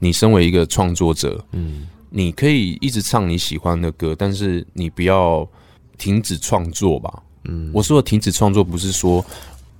[0.00, 5.46] 你身为一个创作者，嗯，你可以一直唱你喜欢的歌，但是你不要
[5.96, 7.22] 停止创作吧。
[7.44, 9.24] 嗯，我说的停止创作不是说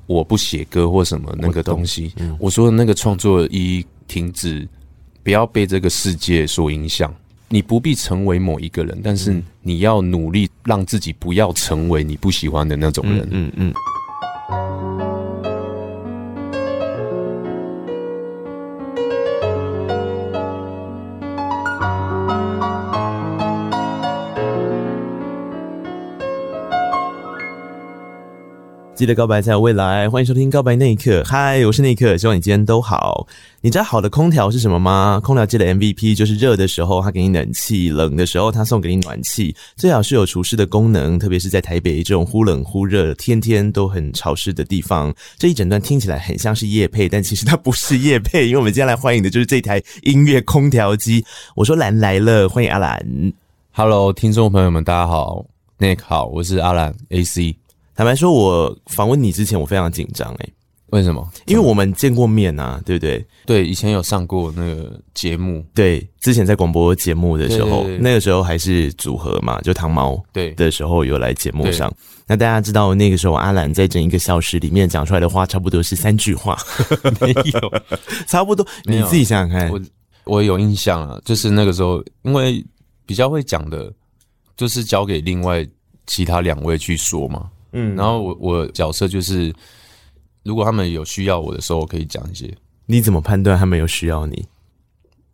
[0.07, 4.67] 我不写歌或什么那个东西，我，嗯、我说的那个创作一停止，
[5.23, 7.15] 不要被这个世界所影响。
[7.51, 13.21] 你不必成为某一个人，但是你要努力让自己不要成为你不喜欢的那种人。
[13.31, 13.71] 嗯嗯。
[13.71, 13.75] 嗯
[28.99, 31.23] 记得告白才有未来，欢迎收听《告白那一刻》。
[31.25, 33.29] 嗨，我是那一刻，希望你今天都好。
[33.61, 35.21] 你知道好的空调是什么吗？
[35.23, 45.15] 空调界的 MVP 就是热的时候它给你冷气，冷的时候它送给你暖气，最好是有除湿的功能，特别是在台北这种忽冷忽热、天天都很潮湿的地方。
[45.37, 51.25] 这一整段听起来很像是夜配，但其实它不是夜配，因为我们接下来欢迎的就是这台音乐空调机。
[51.55, 53.33] 我说兰来了，欢迎阿兰。
[53.71, 55.47] Hello，听众朋友们，大家好
[55.79, 57.55] ，Nick 好，我是阿兰 AC。
[57.99, 60.53] 坦白说，我访问你之前，我非常紧张诶。
[60.91, 61.29] 为什么？
[61.47, 63.27] 因为我们见过面啊，对不对？
[63.45, 65.67] 对，以前有上过那个节目。
[65.75, 71.93] 对，之前在广播节目的时候，那个时候还是组合嘛，就糖猫对的时候有来节目上。
[72.25, 76.57] 那大家知道，那个时候阿兰在整一个小时里面讲出来的话，差不多是三句话，
[77.21, 77.83] 没有，
[78.29, 78.65] 差不多。
[78.85, 79.81] 你自己想想看，我
[80.25, 82.65] 我有印象啊，就是那个时候，因为
[83.05, 83.93] 比较会讲的，
[84.57, 85.67] 就是交给另外
[86.07, 87.51] 其他两位去说嘛。
[87.73, 89.55] 嗯，然后我我角色就是，
[90.43, 92.53] 如果他们有需要我的时候，我可以讲一些。
[92.87, 94.47] 你怎么判断他们有需要你？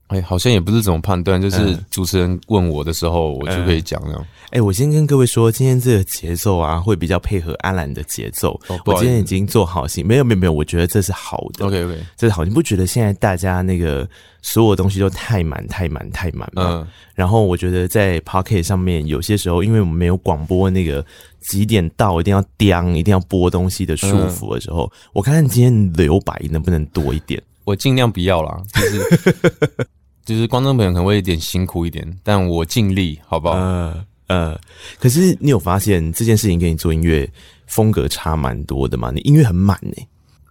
[0.08, 4.26] 哎，好像也不是怎么判断，就是主持人问我的时候，我就可以讲那样。
[4.50, 8.52] 哎，我先跟各位说，今天这个节奏啊，会比较配合阿兰的节奏。
[8.68, 11.66] 哦，我今天已经做好心，没有没有没有，我觉得这是好的。
[11.66, 12.44] OK OK，这是好。
[12.44, 14.08] 你不觉得现在大家那个
[14.42, 16.62] 所有东西都太满太满太满吗？
[16.64, 16.86] 嗯。
[17.14, 21.04] 然后我觉得在 Pocket 上面，有些时候因为我们没有广播那个
[21.40, 27.42] 几点到一定要叮，一定要播东西的束缚的时候，我看看今天留白能不能多一点。
[27.64, 29.88] 我尽量不要啦，就是
[30.24, 33.54] 就是观众朋友可能会有点辛苦一点，但我尽力，好不好？
[33.54, 34.60] 呃呃，
[34.98, 37.30] 可是你有发现这件事情跟你做音乐
[37.66, 39.10] 风格差蛮多的嘛？
[39.10, 39.92] 你音乐很满呢。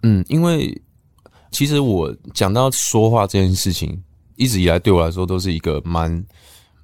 [0.02, 0.80] 嗯，因为
[1.50, 4.00] 其实我讲到说话这件事情，
[4.36, 6.24] 一直以来对我来说都是一个蛮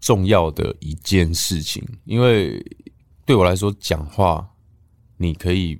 [0.01, 2.61] 重要的一件事情，因为
[3.25, 4.45] 对我来说讲话，
[5.17, 5.79] 你可以，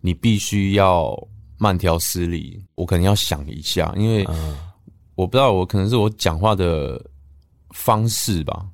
[0.00, 1.16] 你必须要。
[1.62, 4.26] 慢条斯理，我可能要想一下，因为
[5.20, 7.00] 我不知道，我可能是我讲话的
[7.70, 8.64] 方式吧。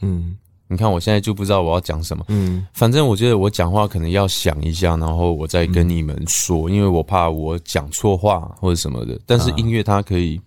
[0.00, 0.36] 嗯，
[0.68, 2.24] 你看我现在就不知道我要讲什么。
[2.28, 9.18] 嗯，反正我觉得我讲话可能要想一下，然后我再跟你们说，因为我怕我讲错话或者什么的。
[9.24, 10.38] 但是音乐它可以，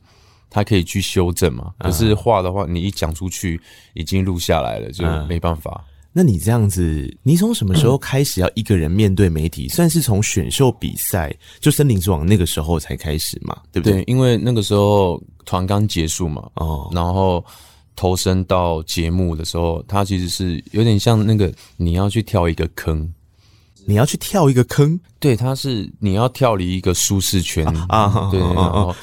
[0.49, 1.73] 它可以去修正嘛。
[1.79, 3.59] 可是话的话，你一讲出去，
[3.95, 5.83] 已经录下来了，就没办法。
[6.17, 9.67] 那你这样子，你从什么时候开始要一个人面对媒体？
[9.67, 14.01] 嗯、算是从选秀比赛，就《森林之王》那个时候才开始嘛，对不对？
[14.01, 17.45] 对，因为那个时候团刚结束嘛，哦，然后
[17.95, 23.07] 投身到节目的时候，它其实是有点像那个你要去跳一个坑，
[23.85, 28.41] 你要去跳一个坑，对，它是你要跳离一个舒适圈 啊，对，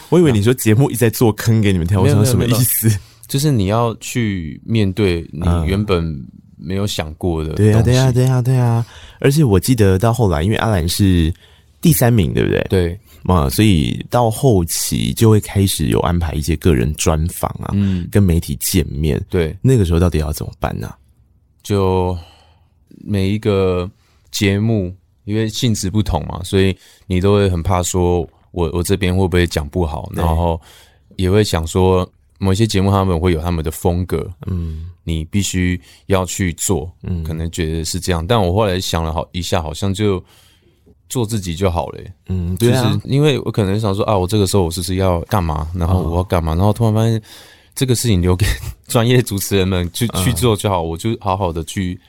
[0.08, 2.90] 我以为你说节目一直在做坑给你们跳，我想什么意思？
[3.28, 6.26] 就是你要去面对你原本。
[6.64, 8.84] 没有想过的，对呀，对呀，对呀，对呀。
[9.20, 11.32] 而且我记得到后来，因为阿兰是
[11.80, 12.66] 第三名，对不对？
[12.70, 19.22] 对嘛，所以到后期就会开始有安排一些个人专访啊，嗯，跟媒体见面。
[19.30, 20.94] 对，那个时候到底要怎么办呢？
[21.62, 22.16] 就
[23.02, 23.90] 每一个
[24.30, 24.94] 节目，
[25.24, 26.76] 因为性质不同嘛，所以
[27.06, 28.20] 你都会很怕说
[28.50, 30.60] 我我这边会不会讲不好，然后
[31.16, 32.06] 也会想说
[32.38, 34.90] 某些节目他们会有他们的风格，嗯。
[35.06, 40.18] 你必须要去做，嗯，可能觉得是这样，但我后来想了好一下，好像就
[41.10, 42.00] 做自己就好了，
[42.30, 47.20] 嗯，对啊，因为我可能想说啊，我这个时候我是不是要干嘛，然后我要干嘛，然后突然发现
[47.74, 48.46] 这个事情留给
[48.88, 52.00] 专业主持人们去去做就好，我就好好的去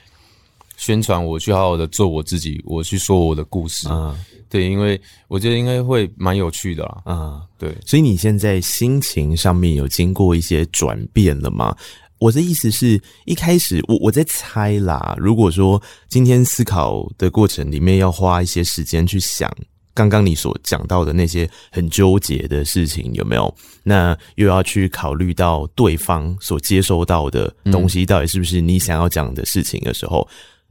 [0.78, 4.18] 宣传，我去好好的做我自己，我去说我的故事，啊，
[4.48, 11.76] 对，因为我觉得应该会蛮有趣的啦，啊，对，所以你现在心情上面有经过一些转变了吗？
[12.18, 19.54] 我的意思是一开始我我在猜啦，如果说今天思考的过程里面要花一些时间去想
[19.92, 23.54] 刚刚你所讲到的那些很纠结的事情有没有？
[23.82, 30.26] 那又要去考虑到对方所接收到的东西到底是不是你想要讲的事情的时候，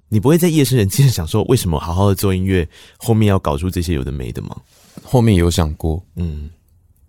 [0.10, 2.68] 你不会在夜深人静想说为什么好好的做音乐
[2.98, 4.56] 后面要搞出这些有的没的吗？
[5.04, 6.50] 后面有想过，嗯。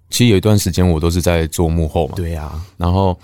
[0.08, 2.14] 其实有一段时间我都是在做幕后嘛。
[2.14, 3.19] 对啊，然后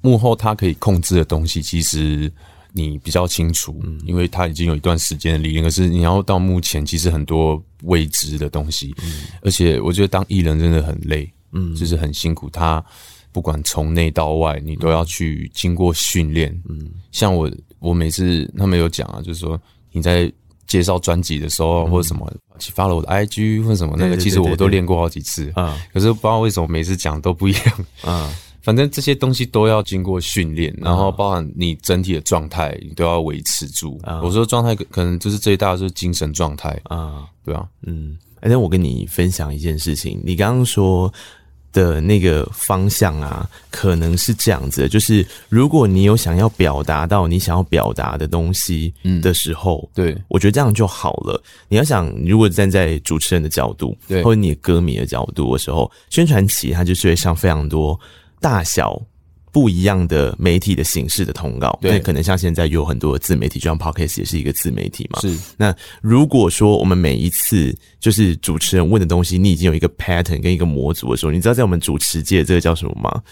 [0.00, 2.30] 幕后他可以控制的东西，其实
[2.72, 5.62] 你比较清楚，嗯，因为他已经有一段时间的历练。
[5.62, 12.50] 可是你要到目前，其实很多未知的东西，嗯，而且我觉得当艺人真的很累，嗯，就是很辛苦。
[12.50, 12.84] 他
[13.30, 17.48] 不管从内到外，你都要去经过训练，嗯，像我，
[17.84, 19.60] 我每次他们有讲啊，就是说
[19.92, 20.32] 你在。
[20.66, 22.26] 介绍专辑的时候，或者什么，
[22.72, 25.78] 发了我的 IG 或者什么，那个其实我都练过好几次啊。
[25.92, 28.32] 可是不知道为什么每次讲都不一样啊。
[28.62, 34.00] 反正这些东西都要经过训练，然后包含你整体的状态，你都要维持住。
[34.22, 38.16] 我说状态可能就是最大的就是精神状态啊，对啊，嗯。
[38.40, 41.12] 而且我跟你分享一件事情，你刚刚说。
[41.74, 51.42] 的那个方向啊，可能是这样子的，就是如果你有想要表达到你想要表达的东西的时候，嗯、对，我觉得这样就好了。
[51.68, 57.98] 你要想，如果站在主持人的角度，对，或者你的歌迷的角度的时候，宣传期它就是会上非常多
[58.40, 58.98] 大小。
[59.54, 65.20] 不一样的媒体的形式的通告，对，可能像现在有很多的自媒体，就像 Podcast 也是一个自媒体嘛。
[65.20, 65.38] 是。
[65.56, 65.72] 那
[66.02, 73.22] 如果说我们每一次就是主持人问的东西，你已经有一个 pattern 跟一个模组的时候，你知道在我们主持界这个叫什么吗？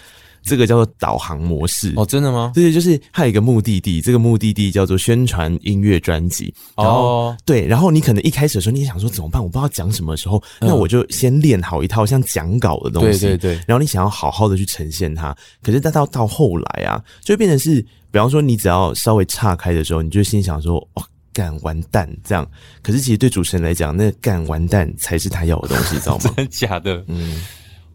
[0.43, 2.51] 这个叫做导航模式哦，真的吗？
[2.53, 6.53] 对，就是它有一个目的地，这个目的地叫做宣传音乐专辑。
[6.75, 9.41] 然后、哦、对，然后你可能一开始的时候，你也想说怎么办？
[9.41, 13.21] 我不知道讲什么时候，嗯、那我就先练好一套像讲稿的东西。
[13.21, 13.63] 对对对。
[13.65, 17.81] 然后你想要好好的去呈现它，可是到到到后来啊，就会变成是，
[18.11, 22.45] 比方说你只要稍微岔开的时候，你就心想说哦，干完蛋这样。
[22.81, 26.23] 可是其实对主持人来讲，那干完蛋才是他要的东西，知道吗？
[26.35, 27.03] 真的假的？
[27.07, 27.41] 嗯。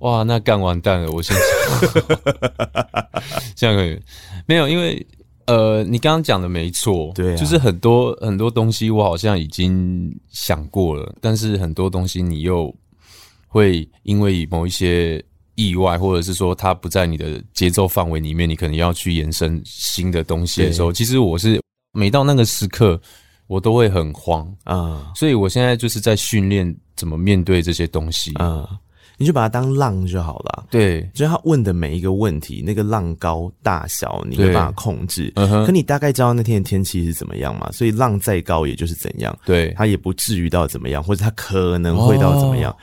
[0.01, 1.11] 哇，那干完蛋了！
[1.11, 1.91] 我先讲，
[3.57, 4.01] 这样可以
[4.47, 4.69] 没有？
[4.69, 5.05] 因为
[5.47, 12.73] 呃，你刚刚讲的没错，对啊，就是很多很多东西我好像已经想过了，但是很多东西你又
[13.47, 15.25] 会因为某一些
[15.55, 21.61] 意外，或者是说它不在你的节奏范围里面，你可能要去延伸新的东西的时候，其实我是
[21.93, 23.01] 每到那个时刻，
[23.47, 28.79] 我都会很慌啊，所以我现在就是在训练怎么面对这些东西啊。
[29.19, 30.65] 你就把它当浪就好了。
[30.71, 35.31] 对，就是他问的每一个问题，那个浪高大小，你没办法控制。
[35.35, 35.67] 嗯哼。
[35.67, 37.69] 可你大概知道那天的天气是怎么样嘛？
[37.73, 39.37] 所以浪再高，也就是怎样。
[39.45, 42.71] 对，它也不至于到怎么样，或者它可能会到怎么样。
[42.71, 42.77] 哦、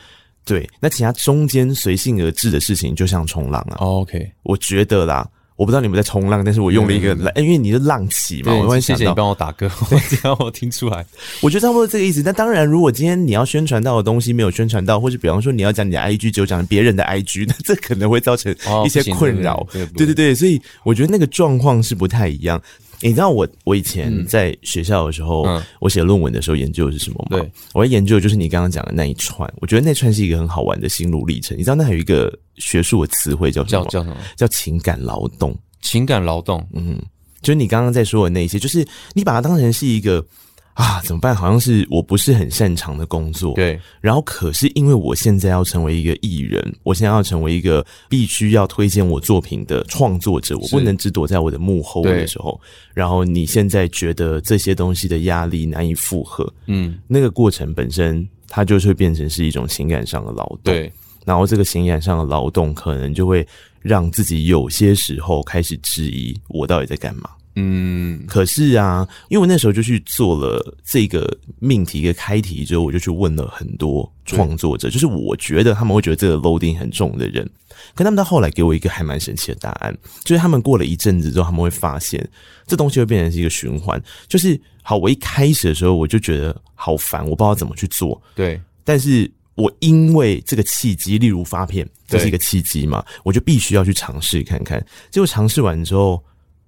[0.44, 3.78] 对，那其他中间随性而至的事情，就像冲浪啊。
[3.80, 5.28] 哦、OK，我觉得啦。
[5.56, 9.72] 我不知道你们在冲浪，但是我用了一个浪，嗯、因为你是浪起嘛，我会谢谢你帮我打歌，
[10.40, 11.06] 我听出来。
[11.42, 12.22] 我觉得差不多这个意思。
[12.26, 18.54] 那当然，如果今天你要宣传到的东西没有宣传到，或者比方说你要讲你的 IG，只有讲别人的 IG， 那这可能会造成
[18.86, 19.58] 一些困扰。
[19.58, 22.62] 哦、对对对，所以我觉得那个状况是不太一样。
[23.02, 27.38] 你知道我我以前在学校的时候，嗯、我写论文的时候研究的是什么吗？
[27.38, 29.52] 对，我在研究的就是你刚刚讲的那一串。
[29.62, 31.58] 我觉得那串是一个很好玩的心路历程。
[31.58, 33.84] 你知道那还有一个学术的词汇叫什么？
[33.86, 34.18] 叫叫什么？
[34.36, 35.58] 叫情感劳动。
[35.82, 37.00] 情感劳动，嗯，
[37.42, 40.26] 就是你刚刚在说的那些，就是你把它当成是一个
[40.76, 41.36] 啊，怎么办？
[41.36, 43.80] 好像是我不是很擅长的工作，对。
[44.00, 52.60] 然后可是因为我现在要成为一个艺人，我现在要成为一个必须要推荐我作品的创作者，我不能只躲在我的幕后的时候。
[52.94, 60.92] 然后你现在觉得这些东西的压力难以负荷，嗯，那个过程本身它就是会变成是一种情感上的劳动，对。
[61.26, 63.48] 然后这个情感上的劳动可能就会。
[63.86, 67.30] 让自己有些时候开始质疑我到底在干嘛。
[67.56, 71.26] 嗯，可是啊，因为我那时候就去做了这个
[71.60, 77.50] 命题一个开题之后，我就去问了很多创作者，就是我觉得他们会觉得这个 loading 很重的人，
[77.94, 82.28] 可他们到后来给我一个还蛮神奇的答案，就是他们过了一阵子之后，他们会发现
[82.68, 84.02] 这东西会变成是一个循环。
[84.28, 88.22] 就是好，我一开始的时候我就觉得好烦，我不知道怎么去做。
[88.36, 89.32] 对，但是。
[89.56, 94.86] 我因为这个契机，例如发片，这是一个契机嘛，我就必须要去尝试看看。
[95.10, 96.22] 结果尝试完之后，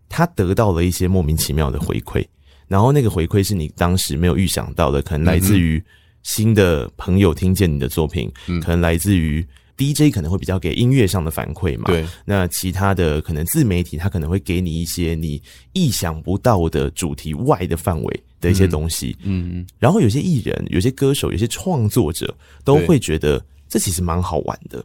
[0.09, 2.25] 他得到了一些莫名其妙的回馈，
[2.67, 5.83] 然后那个回馈是你当时没有预想到的，可能来自于
[6.23, 9.45] 新的朋友听见你的作品，可能来自于。
[9.79, 11.83] DJ 可能会比较给音乐上的反馈嘛？
[11.85, 12.03] 对。
[12.25, 15.39] 那其他的可能自媒体，他可能会给你一些你
[15.71, 19.15] 意想不到的主题外的范围的一些东西。
[19.21, 19.67] 嗯嗯。
[19.77, 24.83] 然后有些艺人、有些歌手、有些创作者都会觉得这其实蛮好玩的。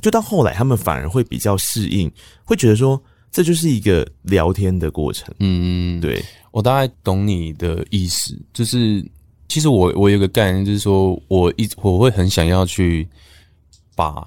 [0.00, 2.10] 就到后来，他们反而会比较适应，
[2.42, 2.98] 会觉得说
[3.30, 5.34] 这就是一个聊天的过程。
[5.38, 6.00] 嗯嗯。
[6.00, 9.04] 对，我大概懂你的意思，就是
[9.48, 13.08] 其实我我有个概念，就是说我一我会很想要去。
[13.96, 14.24] 把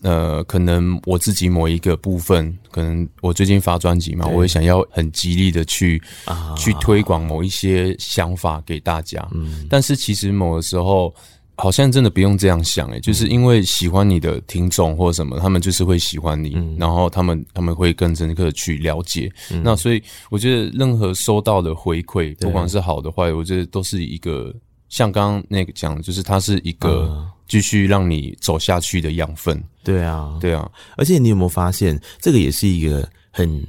[0.00, 9.28] 呃，可能我自己某一个部分，可能我最近发专辑嘛，我也想要很极力的去啊去推广某一些想法给大家。
[9.34, 11.14] 嗯，但是其实某的时候，
[11.58, 19.32] 好像真的不用这样想诶，就是因为喜欢你的听众或什么，他们就是会喜欢你，嗯、然后他们他们会更深刻去了解。
[19.50, 24.54] 嗯、那所以我觉得任何收到的回馈，不管是好的坏的，我觉得都是一个
[24.90, 29.58] 像刚刚那个讲，就是它是一个继续让你走下去的养分。
[29.82, 30.70] 对啊，对啊。
[30.98, 33.66] 而且你有没有发现，这个也是一个很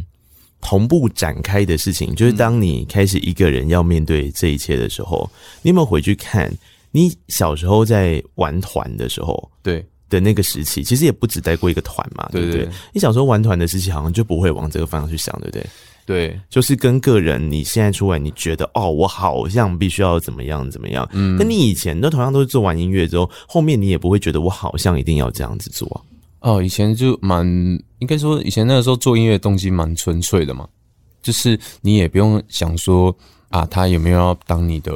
[0.59, 2.13] 同步展开的事情？
[2.15, 5.29] 就是当你开始一个人要面对这一切的时候，
[5.61, 6.51] 你有没有回去看？
[6.97, 12.67] 你小时候在玩团的时候，对的那个时期，其实也不止带过一个团嘛，对不对？
[12.91, 15.65] 你小时候玩团的时期，好像就不会往这个方向去想，对不对？
[16.07, 26.03] 对，就是跟个人，你现在出来，你觉得哦，我好像必须要怎么样怎么样，嗯，那你以前都同样都是做完音乐之后，后面你也不会觉得我好像一定要这样子做
[26.39, 26.63] 哦。
[26.63, 27.45] 以前就蛮
[27.99, 30.67] 应该说，以前那个时候做音乐的动机蛮纯粹的嘛，
[31.21, 33.15] 就是你也不用想说
[33.49, 34.93] 啊，他有没有要当你的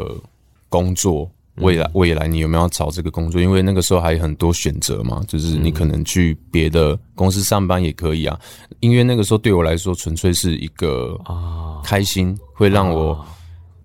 [0.70, 1.30] 工作。
[1.62, 3.40] 未来，未来你有没有要找这个工作？
[3.40, 8.40] 因为那个时候还有很多选择嘛，就是你可能去别的公司上班也可以啊。
[8.80, 13.24] 音乐那个时候对我来说，纯粹是一个啊开心，会让我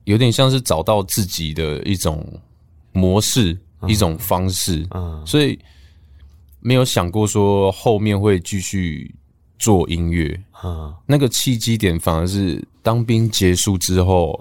[0.04, 2.26] 有点像是找到自己的一种
[2.92, 3.56] 模式，
[3.86, 4.86] 一种方式。
[5.26, 5.58] 所以
[6.60, 9.14] 没有想过说后面会继续
[9.58, 10.38] 做音乐。
[11.04, 14.40] 那个契机点反而是当兵结束之后，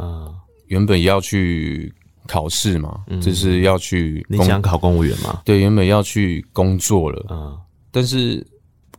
[0.67, 1.93] 原本要去。
[2.27, 4.25] 考试嘛，就是要去。
[4.29, 5.41] 你想考公务员吗？
[5.45, 7.25] 对，原本要去工作了。
[7.29, 7.57] 嗯，
[7.91, 8.45] 但是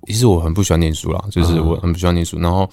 [0.06, 2.38] 其实我很不喜欢念书啦，就是我很不喜欢念书。
[2.38, 2.68] 然后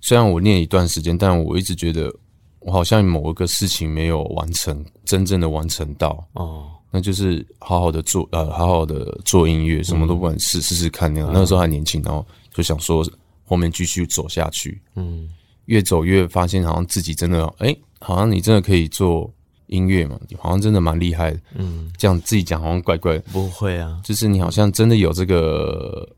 [0.00, 2.14] 虽然我念一段时间，但我一直觉得
[2.60, 6.22] 我好像某一个事情没有完成，真正的完成到。
[6.34, 11.30] 哦，那就是好好的做，呃，好好的做音乐，什么都不敢试，试试看那样。
[11.32, 13.06] 那个时候还年轻，然后就想说
[13.44, 14.80] 后面继续走下去。
[14.94, 15.28] 嗯，
[15.66, 19.32] 越走越发现好像自己真的，哎，好像你真的可以做。
[19.68, 21.40] 音乐嘛，好像真的蛮厉害的。
[21.54, 23.20] 嗯，这样自己讲好像怪怪的。
[23.32, 26.08] 不会啊，就是你好像真的有这个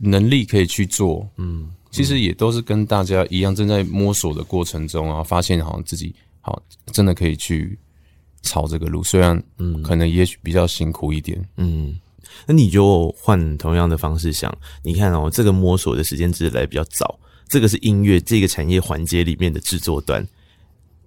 [0.00, 1.28] 能力可以去做。
[1.36, 7.78] 嗯，其实也都是跟大家一样，正在摸索的过程中啊，发现好像自己好真的可以去
[8.42, 9.02] 朝这个路。
[9.02, 11.42] 虽然嗯，可能也许比较辛苦一点。
[11.56, 11.98] 嗯，
[12.46, 20.26] 那你就换同样的方式想，你看哦，这个摸索的时间只是来比较早，这个是音乐这个产业环节里面的制作端，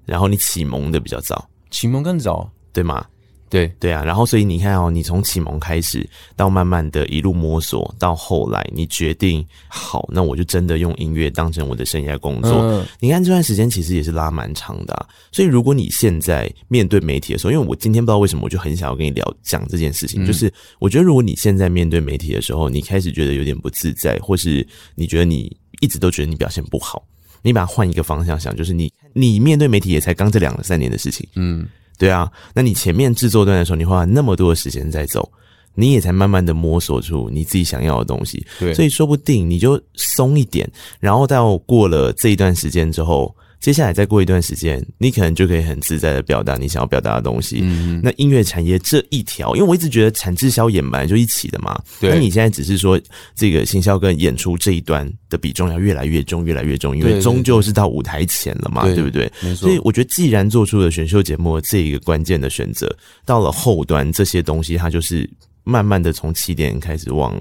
[0.06, 1.50] 然后你启蒙的比较早。
[1.70, 3.06] 启蒙更早，对吗？
[3.50, 6.06] 对对啊，然后所以你看哦，你从启蒙开始，
[6.36, 12.52] 到慢慢的一路摸索，到后来你决定好，那我就真的用音乐当成我的生涯工作。
[12.56, 27.02] 嗯、你看这段时间其实也是拉蛮长的、啊，所以如果你现在面对媒体的时候，因为我今天不知道为什么，我就很想要跟你聊讲这件事情，嗯、就是我觉得如果你现在面对媒体的时候，你开始觉得有点不自在，或是你觉得你一直都觉得你表现不好。
[27.42, 31.68] 你把它换一个方向想，就是你你面对媒体也才刚这两三年的事情，嗯，
[31.98, 35.30] 对啊，那你前面制作端的时候，你花了那么多的时间在走，
[35.74, 43.36] 你也才慢慢的摸索出你自己想要的东西，对，所以说不定你就松一点，然后到过了这一段时间之后。
[43.60, 47.60] 接下来再过一段时间，你可能就可以很自在的表达你想要表达的东西。
[47.62, 51.78] 嗯，那音乐产业这一条，因为我一直觉得产制销演本来就一起的嘛。
[52.00, 52.12] 对。
[52.12, 53.00] 那你现在只是说
[53.36, 59.32] 这个行销跟演出这一端的比重要越来越重，越来越重，因为终究是到舞台前了嘛，对，不对？
[59.42, 59.68] 没错。
[59.68, 62.96] 所以我觉得，既然做出了选秀节目这一个关键的选择，
[63.26, 65.30] 到了后端这些东西，它就是
[65.64, 67.36] 慢慢的从起点开始往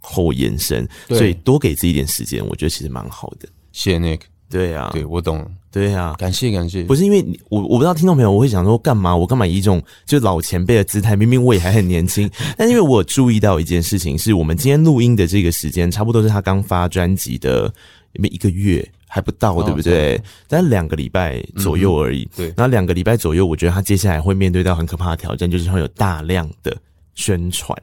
[0.00, 0.88] 后延伸。
[1.08, 3.46] 所以多给自己一点时间，我觉得其实蛮好的。
[3.70, 4.31] 谢谢 Nick。
[4.52, 5.50] 对呀、啊，对我懂。
[5.70, 6.82] 对呀、啊，感谢感谢。
[6.82, 9.16] 不是因为我我不知道听众朋友我会想说干嘛？
[9.16, 11.16] 我干嘛以一种就老前辈的姿态？
[11.16, 17.72] 明明我也还很年轻， 但因为我注意到一件事情，是我们今天录音的这个时间，差不多是他刚发专辑的
[18.12, 20.16] 没一个月还不到，对不对？
[20.18, 22.24] 哦、但两个礼拜左右而已。
[22.24, 26.76] 嗯、对，然后两个礼拜左右，我觉得他接下来会面对到很可怕的挑战，就是会有大量的
[27.14, 27.74] 宣传。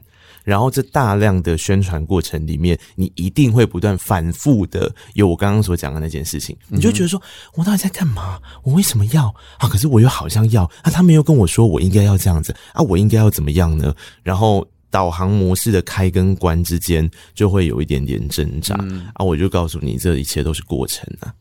[0.50, 7.22] 然后这大量的宣传过程里面，你一定会不断反复的有我刚刚所讲的那件事情，你就觉得说，
[7.54, 8.40] 我到底在干嘛？
[8.64, 9.68] 我为什么要啊？
[9.68, 13.94] 可是我又好像要啊，他没有跟我说我应该要这样子啊，我应该要怎么样呢？
[14.24, 21.32] 然后导航模式的开跟关之间就会有一点点挣扎、嗯、啊，我就告诉你，这一切都是过程啊。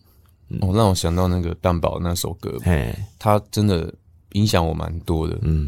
[0.62, 3.92] 哦，让我想到那个蛋堡那首歌，嘿，他真的
[4.34, 5.68] 影响我蛮多的，嗯，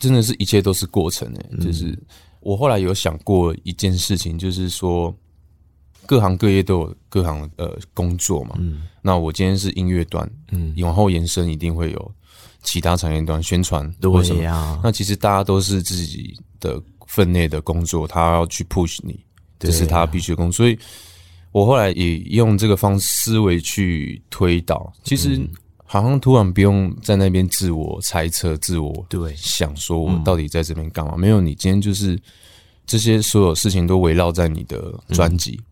[0.00, 1.96] 真的是一切都是过程诶、欸，就是。
[2.40, 5.14] 嗯我后来有想过一件事情，就是说
[6.06, 8.54] 各行各业都有各行呃工作嘛。
[8.58, 8.82] 嗯。
[9.02, 12.14] 那我今天是音乐端，嗯，往后延伸一定会有
[12.62, 14.80] 其他产业端宣传，对呀。
[14.82, 19.18] 那其实大家都是自己的分内的工作，他要去 push 你，
[19.58, 20.52] 这是他必须的工作。
[20.52, 20.78] 所以
[21.52, 24.92] 我后来也用这个方思维去推导。
[25.02, 25.40] 其实
[25.90, 31.16] 好像突然不用在那边自我猜测、自我对想说我到底在这边干嘛？
[31.16, 32.20] 没有，你今天就是
[32.86, 35.64] 这些所有事情都围绕在你的专辑，嗯、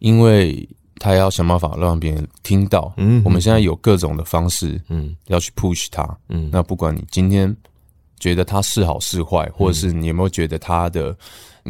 [0.00, 2.92] 因为他要想办法让别人听到。
[2.96, 6.18] 嗯，我们现在有各种的方式，嗯，要去 push 他。
[6.28, 7.56] 嗯，那不管你今天
[8.18, 11.16] 觉得他是好是坏，或者是你有没有觉得他的。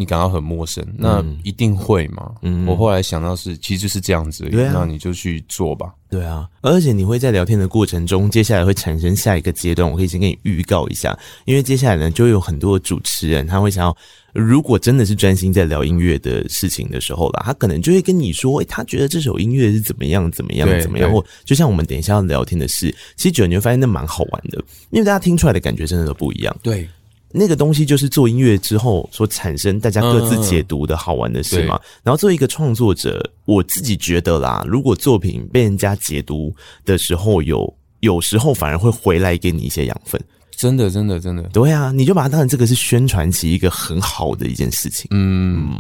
[0.01, 2.33] 你感到很陌生，那一定会嘛？
[2.41, 5.93] 嗯，我后来想到是，其实就是这样子，对啊，那你就去做吧。
[6.09, 13.97] 对啊，而且你会在聊天的过程中，接下来会产生下一个阶段，我可以先给你预告一下，因为接下来呢，就有很多主持人他会想要，
[14.33, 24.59] 如果真的是专心在聊音乐的事情的时候啦，他可能就会跟你说，诶，他觉得这首音乐是怎么样，怎么样，怎么样，或就像我们等一下要聊天的事，其实久了你会发现那蛮好玩的，
[24.91, 26.57] 因为大家听出来的感觉真的都不一样。
[26.63, 26.89] 对。
[27.33, 31.81] 那个东西就是做音乐之后所产生，大家各自解读的好玩的事嘛。
[32.03, 36.53] 然后作为一个创作者，我自己觉得啦，如果作品被人家解读
[36.85, 40.21] 的时候，有有时候反而会回来给你一些养分。
[40.57, 45.07] 真的，真的，真的，对啊，你就把它当成这个是宣传起一个很好的一件事情。
[45.11, 45.71] 嗯，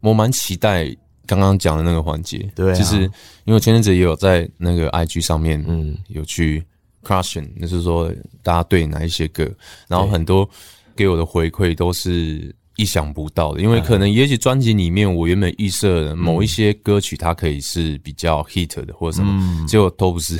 [0.00, 0.86] 我蛮期待
[1.26, 2.48] 刚刚讲的那个环节。
[2.54, 3.02] 对，就是
[3.44, 6.64] 因为前阵子也有在那个 IG 上面，嗯，有去。
[7.02, 9.50] Crushing，那就是说大家对哪一些歌，
[9.88, 10.48] 然后很多
[10.94, 20.38] 给我的回馈都是意想不到的，因为可能也许专辑里面我原本预设的某一些歌曲它可以是比较 hit 的或者什么，结果都不是。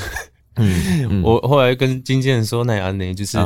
[0.57, 3.39] 嗯， 我后来跟经纪人说，那安呢，就是。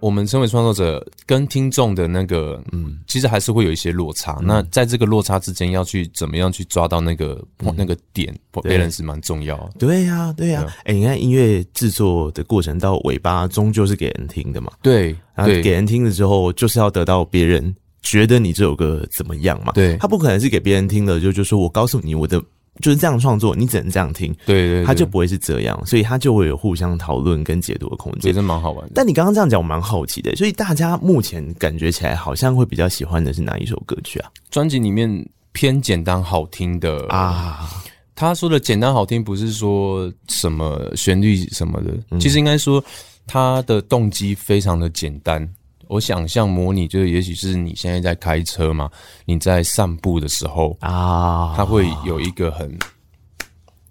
[0.00, 4.36] 我们身为创作者，跟听众的那个，嗯，其实还是会有一些落差。
[4.40, 9.72] 嗯、那在这个落差之间，要去怎么样去抓到那个、嗯、那个点，别人是蛮重要的。
[9.78, 10.64] 对呀，对呀。
[10.84, 14.70] 哎、欸，你看音乐制作的过程到尾巴，终究是给人听的嘛。
[14.82, 19.72] 对，然后给人听了之后，就是要得到别人觉得你这首歌怎么样嘛。
[19.72, 22.42] 对，他不可能是给别人听了就就说我告诉你我的。
[22.80, 28.92] 就是这样创作，你只能这样听，对，对对，他就不会是这样，所以他就会有互相讨论跟解读的空间，也是蛮好玩的。
[28.94, 34.30] 但你刚刚这样讲，我蛮好奇的，所以大家目前感觉起来好像会比较喜欢的是哪一首歌曲啊？
[34.50, 37.68] 专辑里面偏简单好听的啊，
[38.14, 42.82] 他说的简单好听，不是说什么旋律什么的，嗯、其实应该说
[43.26, 45.48] 他的动机非常的简单。
[45.88, 48.90] 我想象模拟，就是也许是你现在在开车嘛，
[49.24, 52.76] 你在散步的时候啊，它会有一个很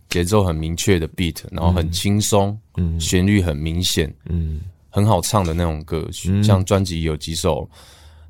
[0.10, 6.32] 节奏很明确的 beat，然后很轻松，嗯，旋律很明显，嗯，很好唱的那种歌曲。
[6.32, 7.70] 嗯、像专辑有几首，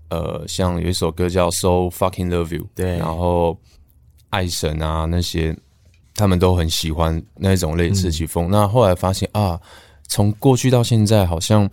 [0.10, 3.60] 呃，像有一首歌叫《So Fucking Love You》，对，然后
[4.30, 5.58] 爱神啊那些，
[6.14, 8.50] 他们都很喜欢那种类似曲风。
[8.50, 9.60] 嗯、那后来发现啊，
[10.08, 11.68] 从过去到现在，好像。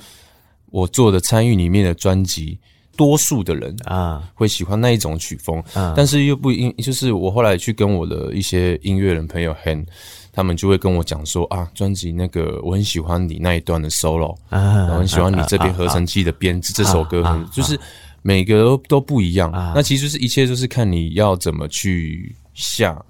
[0.72, 2.58] 我做的参与里面的专辑，
[2.96, 4.28] 多数的人啊。
[4.34, 9.86] 会喜欢那一种曲风，啊、但是又不因，就是我后来去跟我的一些音乐人朋友 Han，
[10.32, 17.22] 他们就会跟我讲说啊，专辑那个我很喜欢你那一段的 solo，啊，然后很喜欢你这边合成器的编制，这首歌。
[17.22, 17.78] 很就是
[18.22, 23.00] 每个都都不一样，啊、那其实是一切就是看你要怎么去下，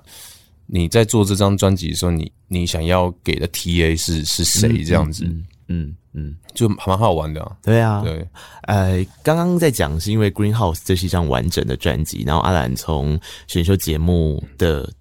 [0.67, 5.25] 你在做这张专辑的时候，你你想要给的 TA 是是谁这样子。
[5.25, 7.57] 嗯嗯嗯嗯，就蛮好玩的啊。
[7.63, 8.27] 对啊，对，
[8.63, 14.93] 呃，刚刚在讲是因为 Greenhouse 这是一张完整的专辑，然后阿兰从选秀节目的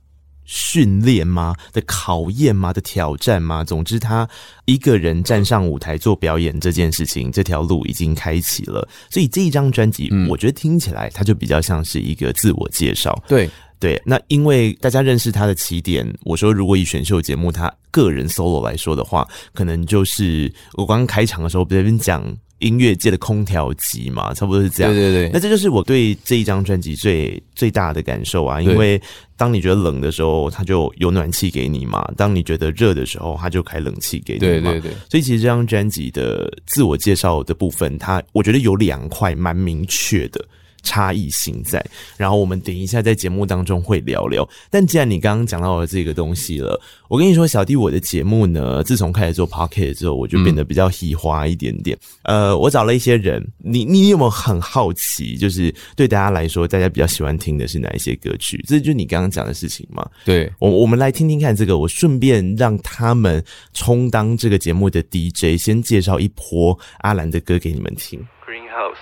[0.45, 1.55] 训练吗？
[1.73, 2.73] 的考验吗？
[2.73, 3.63] 的挑战吗？
[3.63, 4.27] 总之，他
[4.65, 8.87] 一个人站上舞台做表演这件事情，这条路已经开启了。
[9.09, 13.17] 所以这一张专辑，我觉得听起来它就比较像是一个自我介绍。
[13.27, 13.49] 对。
[13.81, 22.23] 对，那因为大家认识他的起点，我说如果以选秀节目他个人 solo 来说的话，可能就是我刚刚开场的时候别人讲
[22.59, 24.93] 音乐界的空调机嘛，差不多是这样。
[24.93, 29.01] 对对对，那这就是我对这一张专辑最最大的感受啊，因为
[29.35, 34.69] 当你觉得冷的时候，他就有暖气给你嘛；当你觉得热的时候，他就开冷气给你嘛。
[34.73, 40.39] 对对对，所以其实这张专辑的自我介绍的部分，它我觉得有两块蛮明确的。
[40.83, 41.83] 差异性在，
[42.17, 44.47] 然后我们等一下在节目当中会聊聊。
[44.69, 51.97] 但既然你刚刚讲到了这个东西了，我跟你说，小弟我的节目呢，自从开始做 Pocket 之后，我就变得比较嘻花一点点。
[52.23, 55.35] 嗯、呃，我找了一些人，你你有没有很好奇？
[55.37, 58.63] 就是对大家来说，大家比较喜欢听的是哪一些歌曲？
[58.67, 60.07] 这就是你刚刚讲的事情嘛？
[60.25, 68.19] 对，我我们来听听看这个，我顺便让他们充当这个节目的 DJ，先介绍一波阿兰的歌给你们听。
[68.45, 68.97] Greenhouse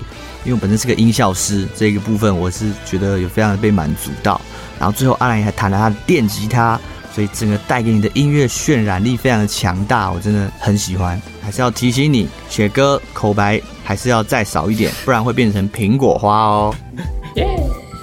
[0.43, 4.41] 因为本身是个音效师，这个部分我是觉得有非常的被满足到。
[4.77, 6.77] 然后最后阿兰还弹了他的电吉他，
[7.15, 11.19] 所以整个带给你的音乐渲染力非常的强大，我真的很喜欢。
[11.41, 16.75] 还是要提醒你，写歌口白还是要再少一点，不然会变成苹果花哦。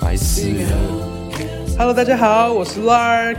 [0.01, 0.51] 白痴。
[1.77, 3.37] Hello，大家好，我是 Lark。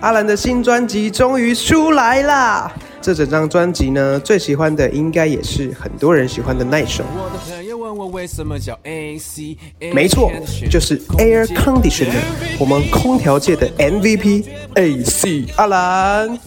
[0.00, 2.70] 阿兰的新专辑终于出来啦！
[3.02, 7.02] 这整张专辑呢，最喜欢的应该也是很多人喜欢的那首。
[7.16, 9.56] 我的朋友问我为什么叫 AC，
[9.92, 10.30] 没错，
[10.70, 12.20] 就是 Air Conditioner，
[12.60, 16.38] 我们空调界的 MVP AC 阿兰。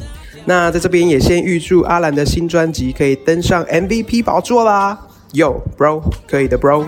[0.45, 4.97] 那在这边也先预祝阿兰的新专辑可以登上 MVP 宝座啦
[5.33, 6.87] ！Yo，Bro，可以的，Bro。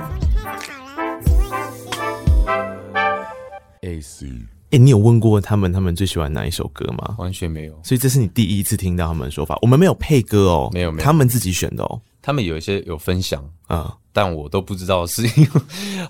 [3.82, 4.26] AC，
[4.74, 7.16] 哎，你有问过他们他们最喜欢哪一首歌吗？
[7.20, 9.56] 完全没有，所以这是你第一次听到他们的说法。
[9.62, 12.02] 我们没有配歌哦，没有，没有，他们自己选的哦。
[12.24, 15.62] 他们有一些有分享啊、嗯，但我都不知道是因为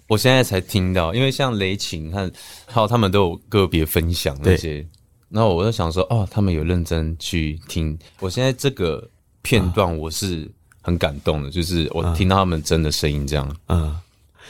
[0.07, 2.31] 我现在才听到，因为像雷琴和
[2.65, 4.87] 还有他们都有个别分享那些，
[5.27, 7.99] 然后我就想说，哦，他们有认真去听。
[8.21, 9.05] 我现在这个
[9.41, 10.49] 片段我是
[10.81, 13.81] 很感动的，嗯、就是我听到他们真的声音这样，嗯。
[13.81, 13.99] 嗯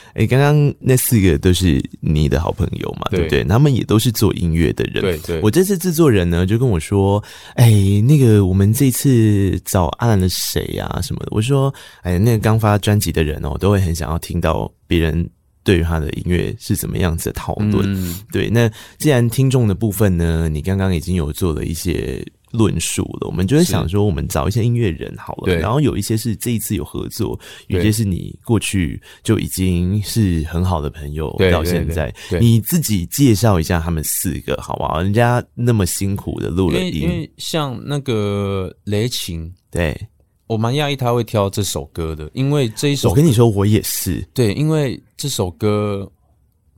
[0.10, 3.44] 哎、欸，刚刚那四个都是你的好朋友嘛，对，对不对？
[3.46, 5.02] 他们也都是做音乐的人。
[5.02, 7.24] 对对，我这次制作人呢，就跟我说
[7.56, 15.30] ：“哎、欸，那个我们这次找阿兰的谁呀什么的。”我说：“哎、欸，那个刚发专辑的人哦，都会很想要听到别人
[15.64, 17.82] 对于他的音乐是怎么样子的讨论。
[17.86, 22.26] 嗯”对，那既然听众的部分呢，你刚刚已经有做了一些。
[22.54, 35.02] 论述了，我们就会想说，我们找一些音乐人好了，对，然后有一些是这一次有合作，有些是你过去就已经是很好的朋友，到现在，你自己介绍一下他们四个好不好？
[35.02, 40.00] 人家那么辛苦的录了音，因为像那个雷琴，对，
[40.46, 46.08] 我蛮讶异他会挑这首歌的，因为这一首，我跟你说，我也是，对，因为这首歌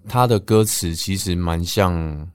[0.07, 2.25] 它的歌词其实蛮像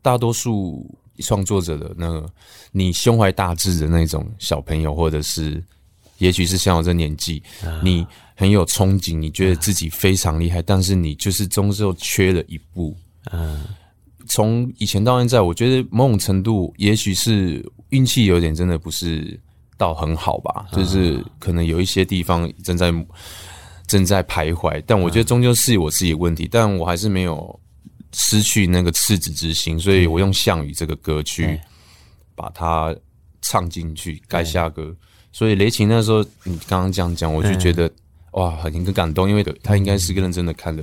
[0.00, 0.88] 大多数。
[1.22, 2.26] 创作者的那个，
[2.72, 5.62] 你胸怀大志的那种小朋友，或者是，
[6.18, 7.42] 也许是像我这年纪，
[7.82, 12.96] 你很有憧憬，你觉得自己非常厉害，但是你就是终究缺了一步。
[13.32, 13.64] 嗯，
[14.26, 19.38] 从以前到现在，我觉得某种程度，也许是运气有点真的不是
[19.76, 22.92] 到很好吧，就是可能有一些地方正在
[23.86, 27.60] 正在徘徊，但我觉得终究是我自己的问题，但我还是没有。
[28.14, 31.60] 失去那个赤子之心，所以我用《项羽》这个歌去
[32.34, 32.94] 把它
[33.42, 34.94] 唱进去，盖下歌。
[35.32, 37.90] 所以雷琴那时候你刚刚这样讲，我就觉得
[38.32, 40.82] 哇，很感动，因为他应该是个认真的看了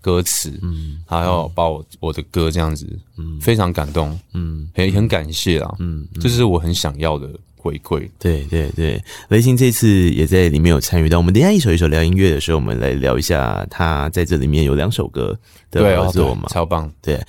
[0.00, 7.28] 歌词，嗯，还要把我我的歌这样子，嗯，非常感动，嗯，很很感谢啊，嗯，这是我很想要的。
[7.60, 11.18] 回馈，对对对，雷琴这次也在里面有参与到。
[11.18, 15.38] 我们等一下一首一首聊音乐的时候，我们来聊一下他在这里面有两首歌
[15.70, 16.90] 的合作嘛，超棒。
[17.02, 17.22] 对，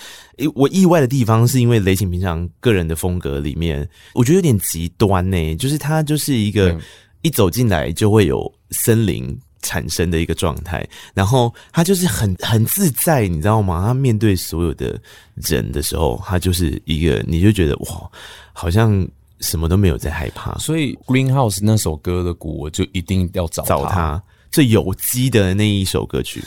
[0.56, 6.80] 我意外的地方是因为雷琴平常个人的风格里面，我觉得有点极端呢、欸，就是他就是一个
[7.24, 13.84] 一走进来就会有森林产生的一个状态，然后他就是很很自在，你知道吗？
[13.86, 14.98] 他面对所有的
[15.36, 18.10] 人的时候，他就是一个，你就觉得哇，
[18.54, 19.06] 好像。
[19.42, 23.70] 什么都没有在害怕，所以《Greenhouse》那首歌的鼓，我就一定要找他。
[23.70, 24.24] 找他。
[24.52, 26.44] 最有机的那一首歌曲。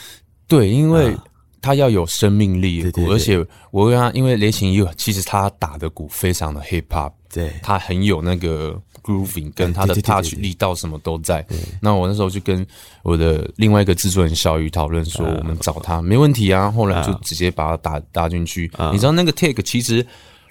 [0.47, 1.17] 对，因为
[1.63, 11.43] 他要有生命力的鼓，而且我跟他，因为雷琴也有，其实他打的鼓非常的 hip hop，对，他很有那个 grooving，跟他的 touch 力道什么都在。
[11.81, 12.65] 那我那时候就跟
[13.03, 16.71] 我的另外一个制作人小雨讨论说，我们找他没问题啊。
[16.71, 18.71] 后来就直接把他打打进去。
[18.93, 20.07] 你知道那个 take 其实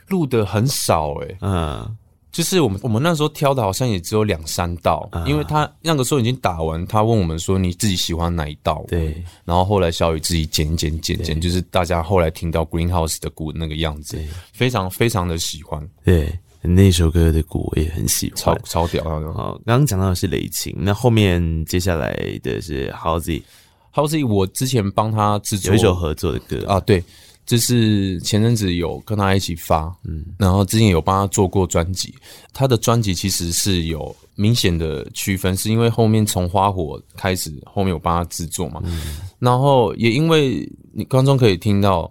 [0.08, 1.98] 录的很少诶、欸，嗯。
[2.34, 8.84] 就是我们我们那时候挑的好像也只有两三道，啊因为他那个时候已经打完，他问我们说，你自己喜欢哪一道？
[8.88, 14.18] 对，然后后来小雨自己剪剪剪剪，就是大家后来听到 Greenhouse 的鼓那个样子，
[14.52, 19.04] 非常非常的喜欢，对，那首歌的鼓我也很喜欢，超超屌。
[19.32, 27.04] 好，刚刚讲到的是雷琴，那后面接下来的是 Howzy，Howzy 我之前帮他制作有一首合作的歌啊，对。
[27.46, 32.14] 就是前阵子有跟他一起发，嗯，然后之前有帮他做过专辑。
[32.54, 42.10] 他的专辑其实是有明显的区分，是因为后面从花火开始，后面有帮他制作嘛，嗯，然后也因为你观众可以听到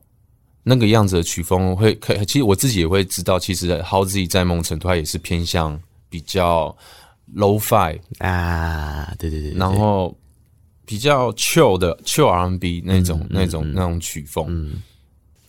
[0.63, 6.77] 那个样子的曲风，会可其实我自己也会知道，其实 Howzy 在某种程度他也是偏向比较
[7.35, 10.15] low fi 啊，对对对，对，然后
[10.85, 14.83] 比较 chill 的 chill R&B 那种、嗯、那种、嗯、那种曲风，嗯。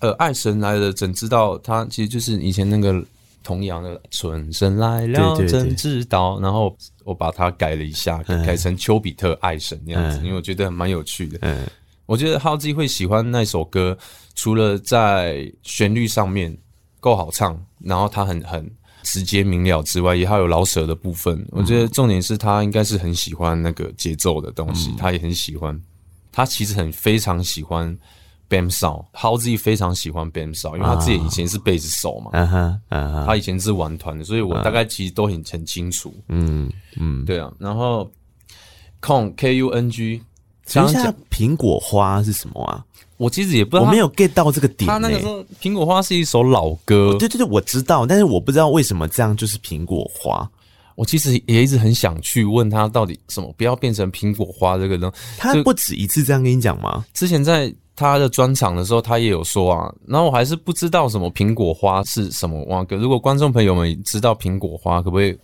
[0.03, 1.57] 呃，爱神来了，怎知道？
[1.59, 3.01] 他其实就是以前那个
[3.41, 11.37] 童谣的“春神来了，怎知道”，然后我把它改了一下，改成丘比特爱神那样子，嗯、因为我觉得蛮有趣的。
[11.41, 11.65] 嗯，
[12.05, 13.97] 我觉得浩基会喜欢那首歌，
[14.35, 16.53] 除了在旋律上面
[16.99, 18.69] 够好唱，然后他很很
[19.03, 21.47] 直接明了之外，也还有老舍的部分。
[21.51, 25.81] 我觉得重点是他应该是很喜欢那个节奏的东西，嗯、他也很喜欢。
[26.29, 27.97] 他其实很非常喜欢。
[28.53, 37.51] Bam Sao，Halsey 非常喜欢 Bam Sao，因为他自己以前是贝斯手嘛，嗯哼，嗯，他以前是玩团的，所以我大概其实都很很清楚，嗯嗯，对啊。
[37.57, 38.07] 然后
[39.01, 40.21] Kung K U N G，
[40.67, 42.85] 想一下苹果花是什么啊？
[43.17, 44.87] 我其实也不知道，我没有 get 到这个点。
[44.87, 50.47] 他那个时候苹果花是一首老歌，对对对，我知道，但是我不知道为什么这样就是苹果花。
[50.95, 55.11] 我其实也一直很想去问他到底什么，不要变成苹果花这个呢。
[55.39, 57.03] 他不止一次这样跟你讲吗？
[57.15, 57.73] 之前在。
[57.95, 62.95] 他的专场的时候，他也有说啊，然后我还是不知道什么苹果花是什么哇哥。
[62.95, 65.37] 如果观众朋友们知道苹果花，可不可以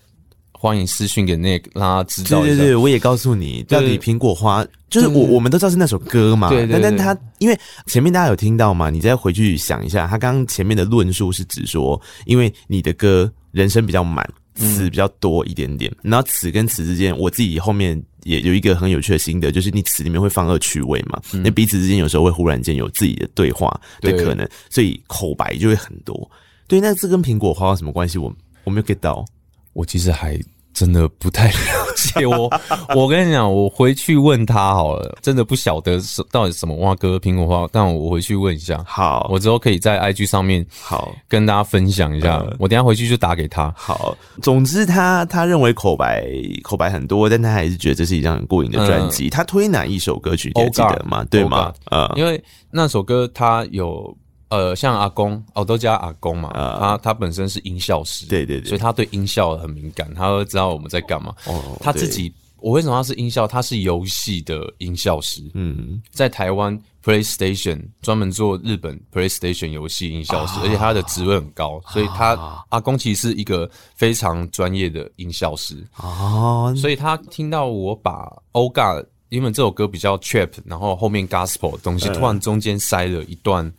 [0.51, 2.41] 欢迎私讯给那个让他知道？
[2.41, 6.49] 对对对，我也告诉你，到底苹果花就是我我们都知道是那首歌嘛。
[6.49, 14.27] 对对，对，但但他因为前面大家有听到嘛，你再回去想一下，他刚刚前面的论述是指说，因为你的歌人生比较满。
[14.59, 23.69] 词比较多一点点，然后词跟词之间，我自己后面也有一个很有趣的心得，就是你词里面会放恶趣味嘛，那、嗯、彼此之间有时候会忽然间有自己的对话
[24.01, 26.29] 的可能，所以口白就会很多。
[26.67, 28.17] 对，那这跟苹果花有什么关系？
[28.17, 28.31] 我
[28.63, 29.25] 我没有 get 到，
[29.73, 30.39] 我其实还。
[30.73, 31.53] 真的不太了
[31.97, 32.49] 解我，
[32.95, 38.81] 我跟你讲，我回去问他好了，真的不晓得是到底什么蛙哥苹果花，但我回去问一下。
[38.87, 42.37] 好，我之后可以在 IG 上面好跟大家分享一下。
[42.37, 43.73] 呃、我等一下回去就打给他。
[43.75, 46.25] 好，总之他他认为口白
[46.63, 49.27] 口白很多，但他还是觉得这是一张很过瘾的专辑。
[49.27, 50.51] 嗯、他推哪一首歌曲？
[50.55, 51.25] 你还记得吗？
[51.29, 51.73] 对吗？
[51.91, 54.15] 呃，因为那首歌他有。
[54.49, 61.35] 呃，像阿公，我都叫阿公嘛，呃、他他本身是音效师，对对对，所以他对音效很敏感，他会知道我们在干嘛。
[61.45, 63.47] 哦，他自己，我为什么他是音效？
[63.47, 75.75] 他是游戏的音效师，嗯，在台湾 PlayStation 专门做日本 PlayStation 游戏音效师，啊、而且他的职位很高，所以他、啊、阿公其实是一个非常专业的音效师。
[75.97, 83.71] 哦，所以他听到我把 Oh God，因为这首歌比较 trap，然后后面 Gospel 的东西，突然中间塞了一段。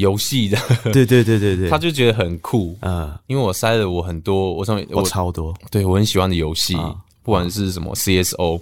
[0.00, 0.58] 游戏的，
[0.92, 6.74] 对对对对对，他就觉得很酷，嗯，因为我塞了我很多，我上面我超多，对我很喜欢的游戏，
[7.22, 8.60] 不管是什么 CSO，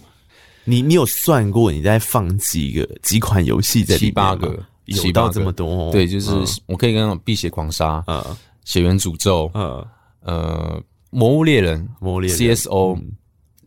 [0.65, 5.91] 你你有算过你在放几个几款游戏在七八个，有到这么多？
[5.93, 6.31] 对，就是
[6.67, 8.23] 我可以跟那种碧血狂杀，嗯，
[8.65, 9.85] 血缘诅咒，嗯，
[10.23, 13.01] 呃，魔物猎人，魔物猎人，CSO，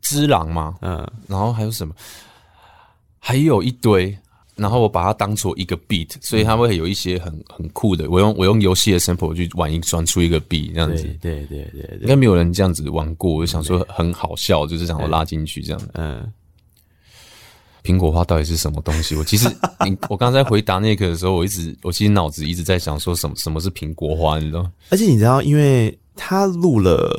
[0.02, 1.94] 之狼嘛，嗯，然后还有什么？
[3.20, 4.18] 还有一堆。
[4.56, 8.10] 然后我把它当做一个 beat，所以它会有一些很很酷的。
[8.10, 11.04] 我用我用游戏的 sample 去玩一转出一个 beat 这样子。
[11.22, 13.34] 对对对对，应该没有人这样子玩过。
[13.34, 15.82] 我就想说很好笑，就是想我拉进去这样。
[15.94, 16.32] 嗯。
[17.84, 19.16] 苹果花到底是什么东西？
[19.16, 19.48] 我其实
[19.84, 24.72] 你我刚才回答那个的时候，我一直我其实脑子一直在想说什么什么是苹果花，你知道吗？
[24.90, 27.12] 而且你知道，因为他录了。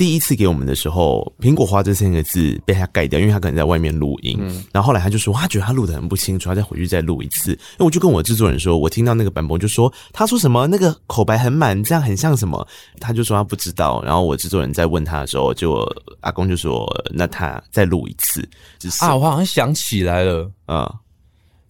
[0.00, 4.34] 第一次给我们的时候，“苹果花”这三个字被他盖掉，因为他可能在外面录音。
[4.40, 7.54] 嗯、然后后来他就说，他觉得他录得很不清楚，他再回去再录一次。
[7.78, 12.66] 那我就跟我制作人说，我听到那个版本，就说，他说什么那个口白很满，这样很像什么？
[12.98, 14.02] 他就说他不知道。
[14.02, 15.86] 然后我制作人在问他的时候，就
[16.20, 18.40] 阿公就说，那他再录一次。
[18.78, 20.90] 就是、啊，我好像想起来了啊，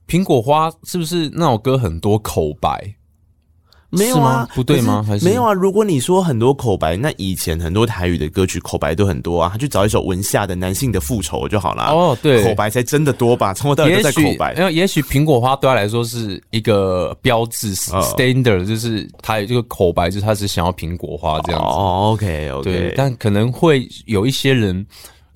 [0.06, 2.94] 苹果花是不是那首歌很多口白？
[3.90, 5.05] 没有啊，不对吗？
[5.07, 5.53] 还是没有啊？
[5.53, 11.85] 如果你说很多口白，那以前很多台语的歌曲口白都很多啊，他去找一首文夏的《男性的复仇》就好了。
[11.90, 13.53] 哦，对，口白才真的多吧？
[13.53, 14.55] 从头到尾都在口白。
[14.55, 21.66] 因为也许苹果花对他来说是一个标志，standard，就是他有这个口白，就是他只想要苹果花这样子。
[21.66, 24.87] 哦，OK，OK，对，但可能会有一些人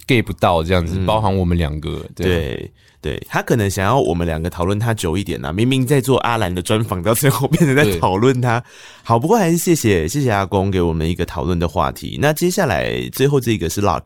[0.06, 2.70] get 不到这样子，包含我们两个，对。
[3.04, 8.64] 对，他可能想要我们两个讨论他久一点呐、啊，明明在做阿兰的专访，到最后变成在讨论他。
[9.02, 12.18] 好，不过还是谢谢谢谢阿公给我们一个讨论的话题。
[12.18, 14.04] 那接下来最后这个是 Luck，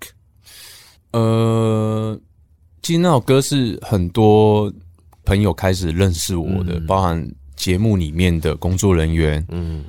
[1.12, 2.18] 呃，
[2.82, 4.72] 其实那首歌是很多
[5.24, 9.84] 朋友开始认识我的，嗯、包含节目里面的工作人员，嗯，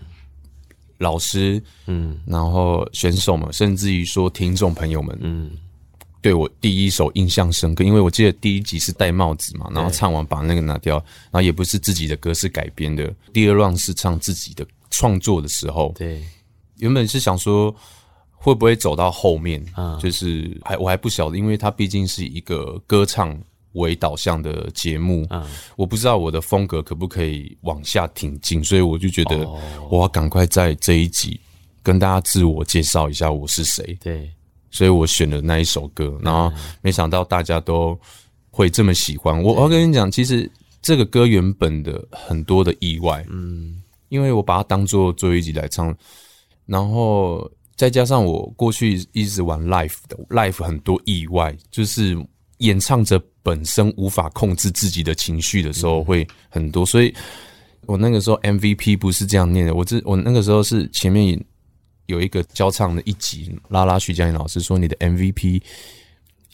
[1.00, 5.50] 老师，嗯，然后选手们，甚至于说听众朋友们，嗯。
[6.22, 10.98] 对我第一首印象深刻，因为我记得第一集是戴帽子嘛，然后唱完把那个拿掉，
[11.32, 13.14] 然后也不是自己的歌，是改编的。
[13.32, 16.22] 第二 round 是唱自己的创作的时候，对，
[16.78, 17.74] 原本是想说
[18.32, 23.38] 会不会走到后面，嗯，就是还我还不晓得，因为它毕竟是一个歌唱
[23.74, 25.46] 为导向的节目，嗯，
[25.78, 29.48] 我不知道我的风格可不可以往下挺进，所以我就觉得
[29.90, 31.40] 我要赶快在这一集
[31.82, 34.30] 跟大家自我介绍一下我是谁，对。
[34.72, 36.52] 所以我选了那一首歌，然后
[36.82, 38.00] 没想到大家都
[38.52, 39.42] 会这么喜欢。
[39.42, 40.50] 我我跟你讲，其实
[40.82, 45.96] 这个歌原本的很多的意外，嗯，因为我把它当做最后一集来唱，
[46.66, 52.18] 然后再加上我过去一直玩 live 的 live 很多意外，就是
[52.60, 57.14] 演唱者本身无法控制自己的情绪的时候会很多，所以
[57.86, 61.44] 我那个时候 MVP 不是这样念的，我这我那个时候是前面。
[62.10, 65.62] 有一个教唱的一集，拉拉徐佳莹老师说：“你的 MVP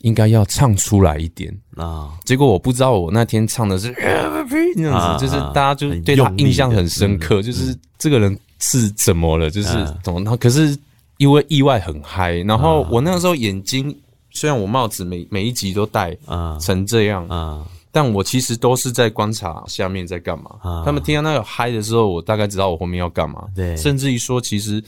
[0.01, 9.69] 应该要唱出来一点啊。”结果我不知道，我那天唱的是 MVP 那样子，就是大家就对他印象很深刻，就是这个人是怎么了，就是
[10.03, 10.77] 怎么他可是
[11.17, 13.97] 因为意外很嗨，然后我那个时候眼睛
[14.31, 20.83] 虽然我帽子每每一集都戴啊成这样啊，但我其实都是在观察下面在干嘛。
[20.83, 23.45] 他们听到那个嗨的时候，我大概知道我后面要干嘛。
[23.55, 24.83] 对，甚至于说其实。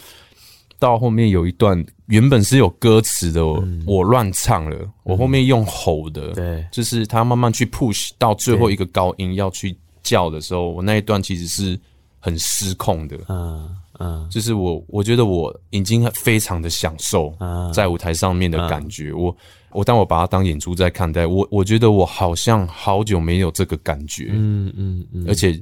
[0.80, 11.80] 到后面有一段原本是有歌词的，嗯、我乱唱了，我后面用吼的，对、嗯，就是他慢慢去 push 到最后一个高音要去叫的时候，我那一段其实是
[12.20, 17.34] 很失控的，嗯嗯，就是我我觉得我已经非常的享受
[17.74, 19.36] 在舞台上面的感觉，我
[19.72, 25.62] 我当我把它当演出在看待，我我觉得我好像好久没有这个感觉，嗯嗯嗯，而且。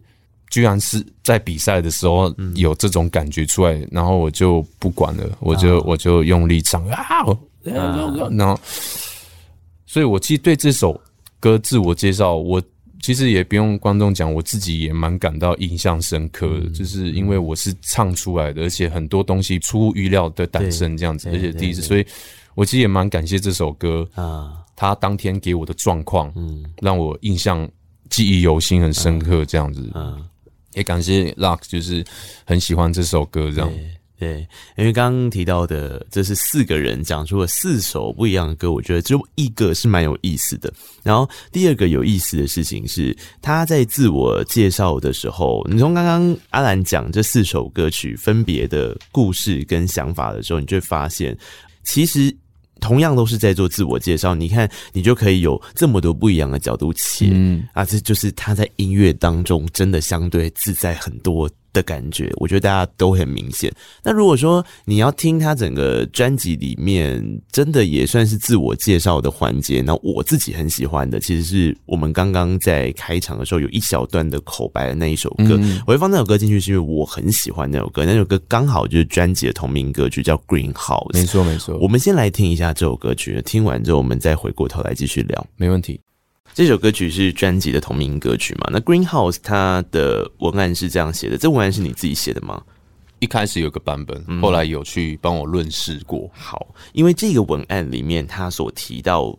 [0.50, 7.04] 居然是在比赛的时候有这种感觉出来，嗯、然后我就不管了，我就、啊、我就用力唱啊，
[7.64, 8.60] 然后，
[9.86, 11.00] 所以我其实对这首
[11.40, 12.62] 歌自我介绍，我
[13.02, 22.06] 其实也不用观众讲，我自己也蛮感到印象深刻的，嗯、就是因为我是唱出来的，而且很多东西出乎预料的诞生这样子，而且第一次，所以
[22.54, 27.68] 我其实也蛮感谢这首歌啊，他当天给我的状况，嗯，让我印象
[28.10, 30.24] 记忆犹新，很深刻这样子，嗯。
[30.76, 32.06] 也感谢 Luck，就是
[32.46, 33.72] 很喜欢这首歌，这样
[34.20, 34.48] 对。
[34.78, 40.72] 因为刚刚提到的，这是四个人讲出了四首不一样的歌，我觉得就一个是蛮有意思的。
[41.02, 51.38] 然后第二个有意思的事情是，他在自我介绍的时候，你从刚刚阿兰讲这四首歌曲分别的故事跟想法的时候，你就会发现，
[51.84, 52.36] 其实。
[52.86, 57.68] 同样都是在做自我介绍，你看，你就可以有这么多不一样的角度切，嗯。
[57.74, 63.70] 啊，这就是他在音乐当中真的相对自在很多的感觉，我觉得大家都很明显。
[64.02, 75.58] 那如果说你要听他整个专辑里面，真的也算是自我介绍的环节，那我自己很喜欢的，其实是我们刚刚在开场的时候有一小段的口白的那一首歌。
[75.60, 81.12] 嗯、我会放那首歌进去，是因为我很喜欢那首歌，那首歌刚好就是专辑的同名歌曲，叫《Green House》。
[81.14, 81.78] 没错，没错。
[81.80, 86.05] 我们先来听一下这首歌曲，听完之后我们再回过头来继续聊，没问题。
[86.56, 88.70] 这首歌曲是专辑的同名歌曲嘛？
[88.72, 92.64] 那 Greenhouse 它的文案是这样写的，这文案是你自己写的吗？
[93.20, 96.20] 一开始有个版本，后来有去帮我润饰过。
[96.22, 96.30] 嗯。
[96.34, 99.38] 好，因为这个文案里面他所提到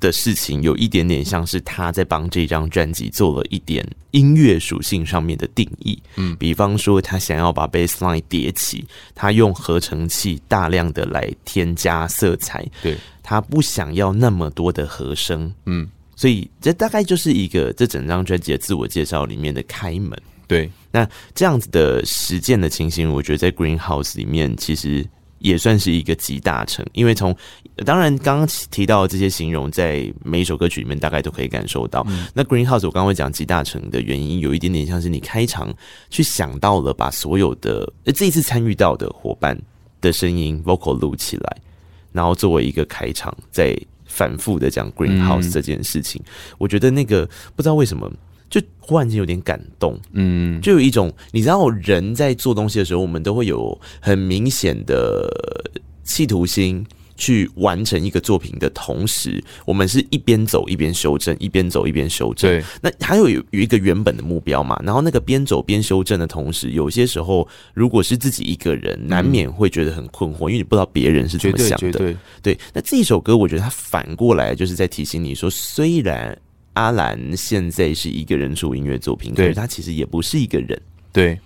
[0.00, 6.02] 的事情，有一点点像是他在帮这张专辑做了一点音乐属性上面的定义。
[6.16, 12.66] 嗯，比方说他想要把 bassline 叠起，他用合成器大量的来添加色彩。
[12.82, 15.52] 对，他不想要那么多的和声。
[15.66, 15.86] 嗯。
[16.18, 20.20] 所以这大概就是一个这整张专辑的自我介绍里面的开门。
[20.48, 25.06] 对，那这样子的实践的情形，我觉得在 Greenhouse 里面其实
[25.38, 27.36] 也算是一个集大成，因为从
[27.86, 32.04] 当然刚刚提到的这些形容，在每一首歌曲里面大概都可以感受到。
[32.08, 35.72] 嗯、那 Greenhouse 我刚刚会讲集大成的原因，有一点点像是你开场
[36.10, 39.56] 去想到了，把所有的这一次参与到的伙伴
[40.00, 41.56] 的声音 vocal 录起来，
[42.10, 43.78] 然后作为一个开场，再
[44.08, 48.10] 反复的讲 Greenhouse 这件事情，嗯、我觉得那个不知道为什么。
[48.50, 55.30] 就忽然间有点感动，嗯，就有一种你知道，人在做东西的时候，我们都会有很明显的
[56.02, 56.82] 企图心
[57.18, 62.50] 去完成一个作品的同时，我们是一边走一边修正，一边走一边修正。
[62.50, 64.80] 对，那还有有有一个原本的目标嘛？
[64.82, 71.92] 然后那个边走边修正的同时，有些时候如果是自己一个人，难免会觉得很困惑，因为你不知道别人是怎么想的。
[71.92, 76.38] 对，对，那这一首歌，我觉得它反过来就是在提醒你说，虽然。
[76.74, 80.80] 阿兰现在是一个人出音乐作品，对，可是他其实也不是一个人。
[81.12, 81.36] 对，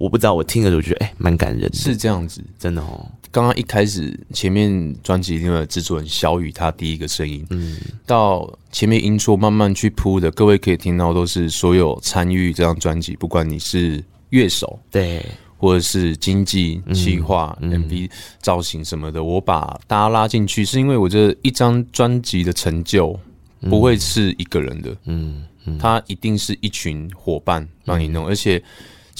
[0.00, 1.76] 我不知道，我听的时候觉得哎，蛮、欸、感人的。
[1.76, 3.06] 是这样子，真的哦。
[3.30, 7.76] 刚刚一开始前面专辑里面的制作人小雨他第一个声音，嗯，
[8.06, 15.22] 到前面音错慢慢去铺的，各位可以听到都是所有参与这张专辑，不管你是乐手，对，
[15.58, 23.20] 或者是经济、企划、嗯、MV 造型什么的，我把大家拉进去，是因为我这一张专辑的成就。
[23.68, 28.62] 不会是一个人的，嗯，嗯，他一定是一群伙伴帮你弄，嗯、而且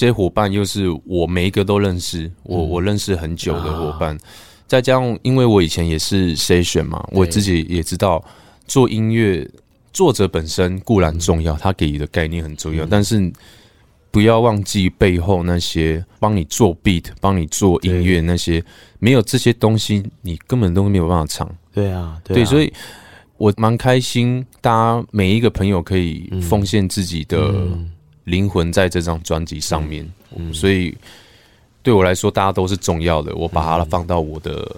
[0.01, 4.20] 这些伙伴又是我每一个都认识，嗯、我我认识很久的伙伴，啊、
[4.66, 8.24] 再加上因为我以前也是 session 嘛，我自己也知道
[8.66, 9.46] 做音乐
[9.92, 13.30] 作者本身固然重要，嗯、他给予的概念很重要，嗯、但是
[14.11, 18.64] 不要忘记背后那些帮你做 beat、帮你做音乐那些，
[19.01, 21.46] 没有这些东西，你根本都没有办法唱。
[21.74, 22.36] 对啊，对，啊。
[22.36, 22.72] 对，所以。
[23.36, 27.66] 我蛮开心，大家每一个朋友可以奉献自己的
[28.25, 30.09] 灵魂在这张专辑上面，
[30.53, 30.97] 所以
[31.83, 33.35] 对我来说，大家都是重要的。
[33.35, 34.77] 我把它放到我的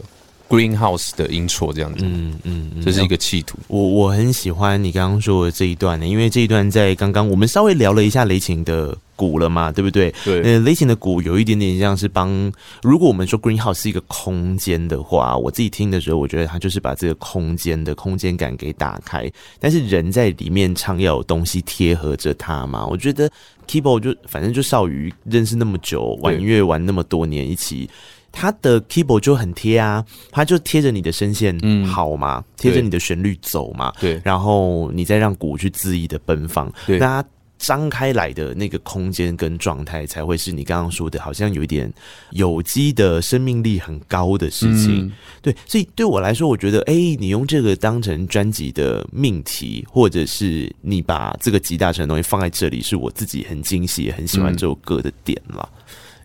[0.48, 3.58] Greenhouse 的 intro 这样子，嗯嗯，嗯这是一个企图。
[3.68, 8.96] 我我很喜欢你刚刚说的这一段呢，因为这一段在刚刚我们稍微聊了一下雷琴的。
[9.22, 10.12] 鼓了嘛，对不对？
[10.24, 12.52] 对，呃，雷擎的鼓有一点点像是帮。
[12.82, 19.30] 如果我们说 Greenhouse 是一个空间的话，我自己听的时候，我觉得它就是把这个空间的空间感给打开。
[19.60, 22.84] 但是人在里面唱要有东西贴合着它嘛。
[22.84, 23.30] 我觉得
[23.68, 27.88] Keyboard 就反正就少于认识那么久，玩音乐玩那么多年，一起
[28.32, 37.24] 他的 Keyboard 就很贴啊，他就贴着你的声线，嗯，好嘛，贴着你的旋律走嘛，对，然后你再让鼓去恣意的奔放，对，那。
[37.62, 41.90] 张开来的那个空间跟状态，才会是你刚刚说的，好像有一点
[42.30, 45.06] 有机的生命力很高的事情。
[45.06, 55.68] 嗯、对，所以对我来说，我觉得，哎、欸，你用这个当成专辑的命题，或者是你把这个集大成的东西放在这里，是我自己很惊喜、也很喜欢这首歌的点了。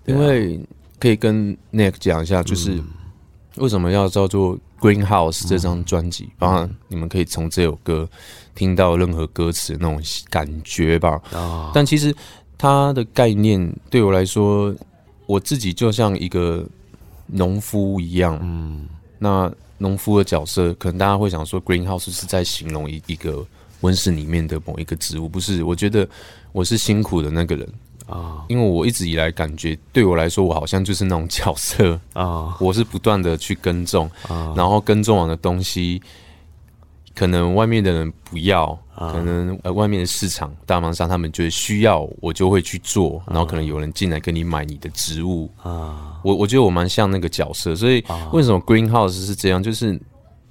[0.06, 0.60] 嗯、因为
[1.00, 2.82] 可以跟 Nick 讲一下，就是
[3.58, 8.10] 为什么要叫做 Greenhouse 这张专辑，当然、嗯、你们可以从这首歌。
[8.58, 10.02] 听到任何歌词的那种
[10.32, 11.22] 感觉吧，
[11.76, 12.14] 但其实
[12.58, 14.74] 它的概念对我来说，
[15.28, 16.66] 我自己就像一个
[17.28, 18.40] 农夫一样。
[18.42, 18.88] 嗯，
[19.20, 23.46] 那农夫的角色，可能大家会想说，Greenhouse 是在形容一一个
[23.82, 25.64] 温室里面的某一个植物，不是？
[25.64, 26.10] 我觉得
[26.52, 27.70] 我是辛苦的那个人
[28.08, 34.10] 啊，因为我一直以来感觉，对我来说，我好像就是那种角色啊，我是不断的去耕种，
[34.56, 36.02] 然后耕种完的东西。
[37.18, 46.20] 可能外面的人不要，可能呃外面的市场大芒商他们觉得需要，我就会去做，然后可能有人进来跟你买你的植物啊。
[46.24, 49.64] 我我觉得我蛮像那个角色，所以为什么 Greenhouse 是这样？
[49.64, 50.00] 就是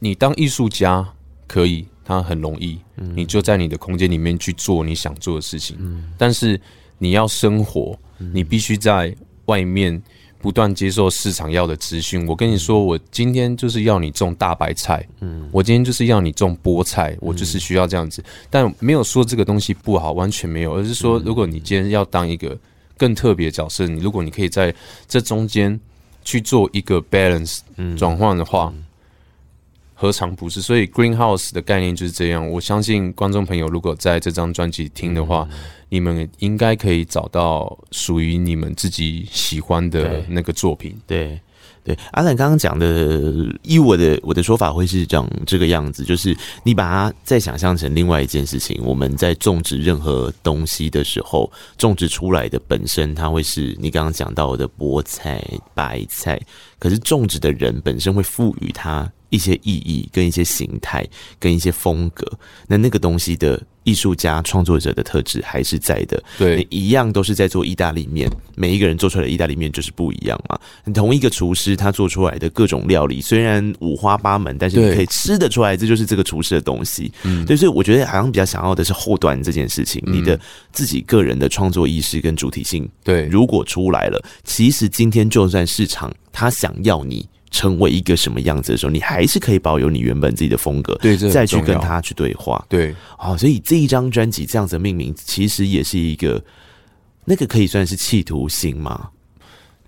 [0.01, 1.09] 你当艺术家
[1.47, 5.79] 可以，它很容易，你就在你的空间里面去做你想做的事情。
[6.19, 6.61] 但是
[6.99, 9.15] 你要生活，你必须在
[9.45, 10.03] 外面。
[10.47, 22.57] 不断接受市场要的资讯，我跟你说，我今天就是要你种大白菜，嗯，我今天就是要你种菠菜，我就是需要这样子，但没有说这个东西不好，完全没有，而是说，如果你今天要当一个
[22.97, 24.73] 更特别的角色，你如果你可以在
[25.09, 25.81] 这中间
[26.23, 27.59] 去做一个 balance
[27.99, 28.73] 转换的话。
[29.99, 30.61] 何尝不是？
[30.61, 32.47] 所以 Greenhouse 的概念就是这样。
[32.49, 40.95] 我相信观众朋友如果在这张专辑听的话，嗯、你们应该可以找到属于你们自己喜欢的那个作品。
[41.07, 41.41] 对
[41.83, 43.33] 对，阿兰刚刚讲的，
[43.63, 48.83] 以我的我的说法会是长这个样子，就是你把它再想象成另外一件事情。
[48.85, 55.43] 我们在种植任何东西的时候，种植出来的本身，它会是你刚刚讲到的菠菜、
[55.75, 56.39] 白菜，
[56.79, 59.11] 可是种植的人本身会赋予它。
[59.31, 61.07] 一些意义、跟一些形态、
[61.39, 62.27] 跟一些风格，
[62.67, 66.23] 那那个东西的艺术家创作者的特质还是在的。
[66.39, 70.59] 对，一样都是在做意大利面，每一个人做出来的意大利面就是不一样嘛。
[70.85, 77.11] 你同一个厨师他做出来的各种料理，虽然五花八门，但是你可以吃得出来，这就是这个厨师的东西。
[77.25, 80.39] 嗯，对，所以我觉得好像比较想要的是后端这件事情，嗯、你的
[80.73, 82.89] 自己个人的创作意识跟主体性。
[83.03, 87.29] 对，如果出来了，其实今天就算市场他想要你。
[87.51, 96.43] 成为一个什么样子的时候，你还是可以保有你原本自己的风格，对，再去跟他去对话，对，好，所以这一张专辑这样子的命名，其实也是一个
[97.25, 99.09] 那个可以算是企图心吗？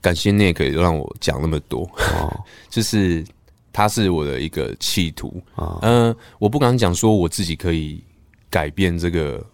[0.00, 1.82] 感谢 Nick 让我讲那么多，
[2.14, 3.24] 哦， 就是
[3.72, 5.42] 他是我的一个企图。
[5.56, 8.02] 啊，嗯，我不敢讲说我自己可以
[8.48, 9.44] 改变这个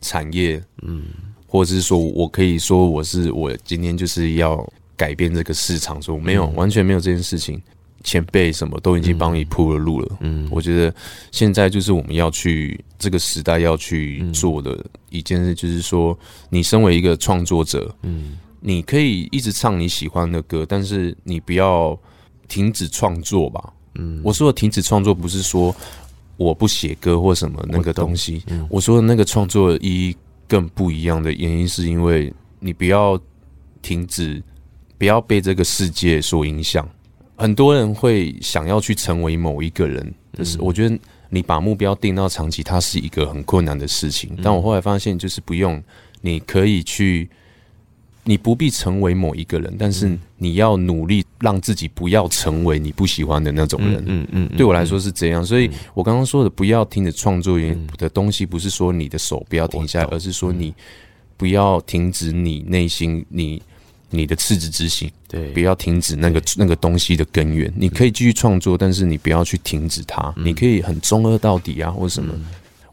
[0.00, 1.04] 产业，嗯，
[1.46, 4.66] 或者是说我可以说我是我今天就是要。
[4.98, 7.58] 改变这个市场，说没有，完全没有这件事情。
[8.04, 10.18] 前辈什么都已经帮你铺了路了。
[10.20, 10.94] 嗯，我觉得
[11.32, 16.16] 现在就是我们要去这个时代要去做的一件事，就是说，
[16.48, 21.98] 你身为一个创作者，嗯，你可以一直唱你喜欢的歌，但是你不要
[22.46, 23.72] 停止创作吧。
[23.96, 25.74] 嗯，我说的停止创作不是说
[26.36, 28.44] 我不写歌或什么那个东西。
[28.46, 33.20] 嗯，我说的那个创作的意义更不一样的原因，是因为你不要
[33.82, 34.40] 停止。
[34.98, 36.86] 不要被这个世界所影响。
[37.36, 40.98] 很多人会想要去成为某一个人，就是我觉得
[41.30, 44.36] 你把目标定到长期，它是一个很困难的事情。
[44.42, 45.80] 但我后来发现，就是不用，
[46.20, 47.30] 你可以去，
[48.24, 54.02] 你不必成为某一个人，但是你要努力让自己不要成为你不喜欢的那种人。
[54.04, 55.46] 嗯嗯，对我来说是这样。
[55.46, 57.56] 所以我刚刚说的不要停止创作
[57.96, 60.74] 的东西，不是说你的手不要停下来，而是说你
[61.36, 63.62] 不要停止你内心你。
[64.10, 67.72] 你的赤子之心，对，不要停止那个那个东西的根源。
[67.76, 70.32] 你可以继续创作，但是你不要去停止它。
[70.36, 72.34] 你可以很中二到底啊，或什么。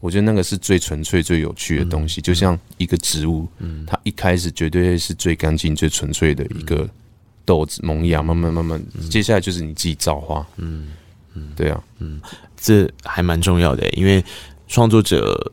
[0.00, 2.20] 我觉得那个是最纯粹、最有趣的东西。
[2.20, 3.48] 就像一个植物，
[3.86, 6.88] 它一开始绝对是最干净、最纯粹的一个
[7.44, 10.46] 豆子萌芽，慢慢慢慢，接下来就是你自己造化。
[10.58, 10.88] 嗯
[11.34, 12.20] 嗯，对啊，嗯，
[12.56, 14.22] 这还蛮重要的，因为
[14.68, 15.52] 创作者。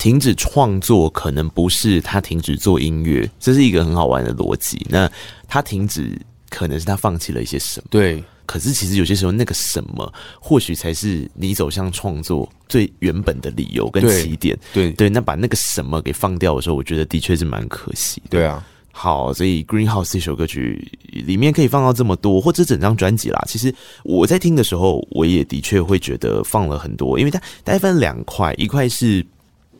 [0.00, 4.84] 停止创作可能不是他停止做音乐，这是一个很好玩的逻辑。
[4.88, 5.08] 那
[5.46, 7.86] 他停止可能是他放弃了一些什么？
[7.90, 8.24] 对。
[8.46, 14.58] 可是其实有些时候那个什么，或许才是你走向创作最原本的理由跟起点。
[14.72, 18.22] 对对，对，那把那个什么给放掉的时候，我觉得的确是蛮可惜。
[18.30, 18.66] 对啊。
[18.90, 23.44] 好，所以《Greenhouse》这首歌曲里面可以放到这么多，或者整张专辑啦。
[23.46, 23.72] 其实
[24.02, 29.22] 我在听的时候，我也的确会觉得放了很多，因为它大概分两块，一块是。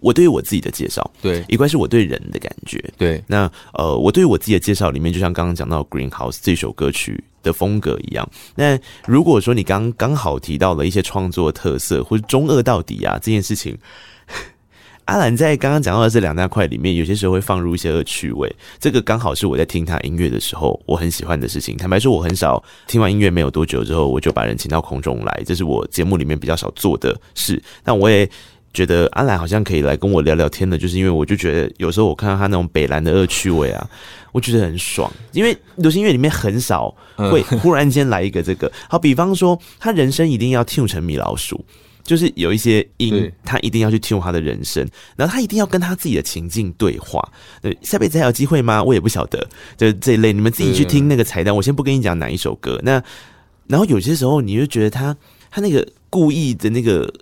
[0.00, 3.22] 我对于我自己的介绍，对，一块是我对人的感觉，对。
[3.26, 8.28] 那呃，我对于我自己的介绍里面，就像刚刚讲到《Greenhouse》这首歌曲的风格一样。
[8.54, 13.76] 那如果说你刚刚好提到了一些创作特色或者中二到底啊这件事情，
[15.04, 18.50] 阿兰在刚刚讲到的这两大块里面，有些时候会放入一些恶趣味。
[18.78, 21.76] 这个刚好是我在听他音乐的时候，我很喜欢的事情。
[21.76, 27.62] 坦白说，我很少听完音乐没有多久之后，我就把人请到空中来，这是我节目里面比较少做的事。
[27.84, 28.26] 但我也。
[28.72, 33.90] 觉得阿兰好像可以来跟我聊聊天的，就是因为我就觉得有时候我看到他那种北蓝的恶趣味啊，
[34.30, 35.12] 我觉得很爽。
[35.32, 41.64] 因为流行音乐里面很少会忽然间来一个这个， 好比方说他人生一定要 tune 成米老鼠，
[42.04, 47.20] 就是有一些音他一定要去 tune 他的人生，然后他一定要跟他自己的情境对话。
[47.60, 48.80] 对，下辈子还有机会吗？
[48.80, 49.44] 我也不晓得。
[49.76, 52.80] 就这一类，你们自己去听那个彩蛋，我先不跟你讲哪一首歌。
[52.84, 53.02] 那
[53.66, 55.16] 然后有些时候你就觉得他
[55.50, 57.12] 他那个故意的那个。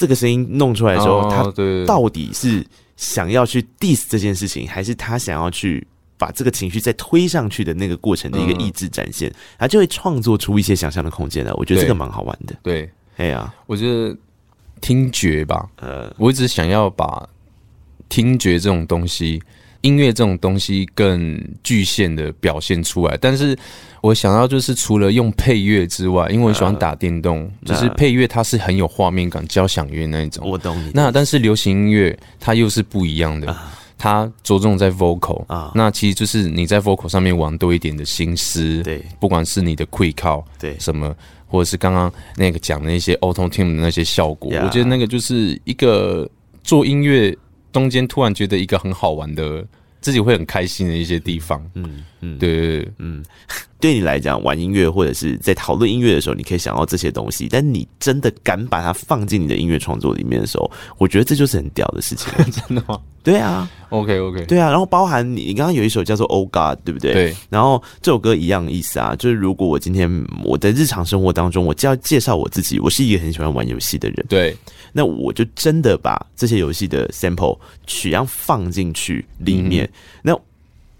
[0.00, 1.44] 这个声音弄出来的时候，他
[1.86, 5.86] 到底是想要去 diss 这件事情，还是他想要去
[6.16, 11.52] 把这个情绪再推上去的那个过程的一个意志展现，他就会创作出一些想象的空间来。
[11.52, 12.56] 我觉得这个蛮好玩的。
[12.62, 14.16] 对，哎呀，我觉得
[14.80, 17.28] 听觉吧，呃，我一直想要把
[18.08, 19.42] 听觉这种东西。
[19.82, 23.56] 音乐这种东西更具现的表现出来，但是
[24.02, 30.48] 我想要就是除了用配乐之外，因为我喜欢打电动，就是配乐它是很有画面感，交响乐那一种。
[30.48, 30.90] 我懂你。
[30.94, 33.56] 那但是流行音乐它又是不一样的，
[33.98, 41.14] 它着重在 vocal 啊，那其实就是你在 vocal 上面玩多一点的心思，对，不管是你的 quick call，对，什么，
[41.46, 46.28] 或者是刚刚那个讲的那些 auto tune 的那些效果，我觉得那个就是一个
[46.62, 47.36] 做音乐。
[47.72, 49.64] 中间突然觉得一个很好玩的，
[50.00, 53.24] 自己会很开心的一些地方，嗯，嗯，对对对，嗯，
[53.80, 62.32] 对你来讲，玩音乐或者是在讨论音乐的时候，你可以想到这些东西，但你真的敢把它放进你的音乐创作里面的时候，我觉得这就是很屌的事情。
[62.52, 63.00] 真的吗？
[63.22, 67.12] 对啊，OK OK，对啊，然后包含你，你刚刚有一首叫做《Oh God》，对不对？
[67.12, 67.36] 对。
[67.48, 70.10] 然后这首歌一样意思啊，就是如果我今天
[70.44, 74.56] 我在日常生活当中，我就要介绍我自己，我是一个很喜欢玩游戏的人，对，
[74.92, 79.90] 那我就真的把这些游戏的 sample 取样放进去里面，嗯、
[80.22, 80.40] 那。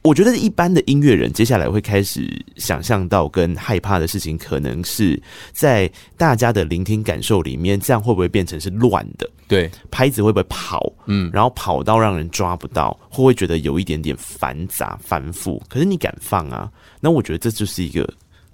[0.02, 2.26] 我觉得一般的音乐人接下来会开始
[2.56, 5.20] 想象到跟害怕的事情，可能是
[5.52, 9.28] 在大家的聆听感受里面，这样会不会变成是乱的？
[9.46, 10.90] 对，拍子会不会跑？
[11.04, 15.62] 嗯，然后跑到让人抓不到，会不会觉得有一点点繁杂繁复？
[15.68, 16.70] 可是你敢放啊？
[16.98, 18.10] 那我觉得这就是一个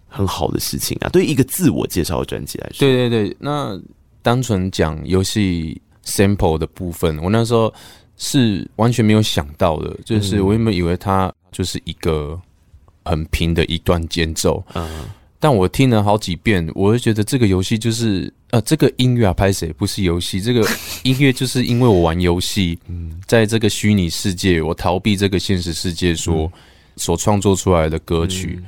[0.09, 1.09] 很好的事情啊！
[1.11, 3.37] 对于一个自我介绍的专辑来说，对对对。
[3.39, 3.81] 那
[4.21, 7.73] 单纯讲游戏 sample 的部分，我那时候。
[8.17, 12.41] 是完全没有想到的，就是我原本以为它就是一个
[13.05, 15.05] 很平的一段间奏，嗯，
[15.39, 20.41] 但我听了好几遍，我就觉得这个游戏就是呃，这个音乐啊，拍谁不是游戏？
[20.41, 20.67] 这个
[21.05, 26.51] 音乐就是因为我玩游戏，嗯，在这个虚拟世界，我逃避这个现实世界所
[26.97, 28.63] 所创作出来的歌曲。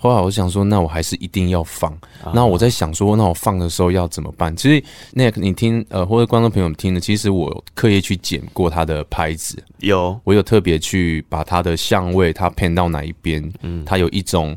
[0.00, 1.92] 后来我想说，那我还是一定要放。
[2.32, 4.54] 那我在想说，那我放的时候要怎么办？
[4.56, 4.82] 其实
[5.12, 14.56] 那个你听呃，或者观众朋友们听的，其实我刻意去剪过他的拍子，有我有特别去把他的相位，他偏到哪一边，嗯，他有一种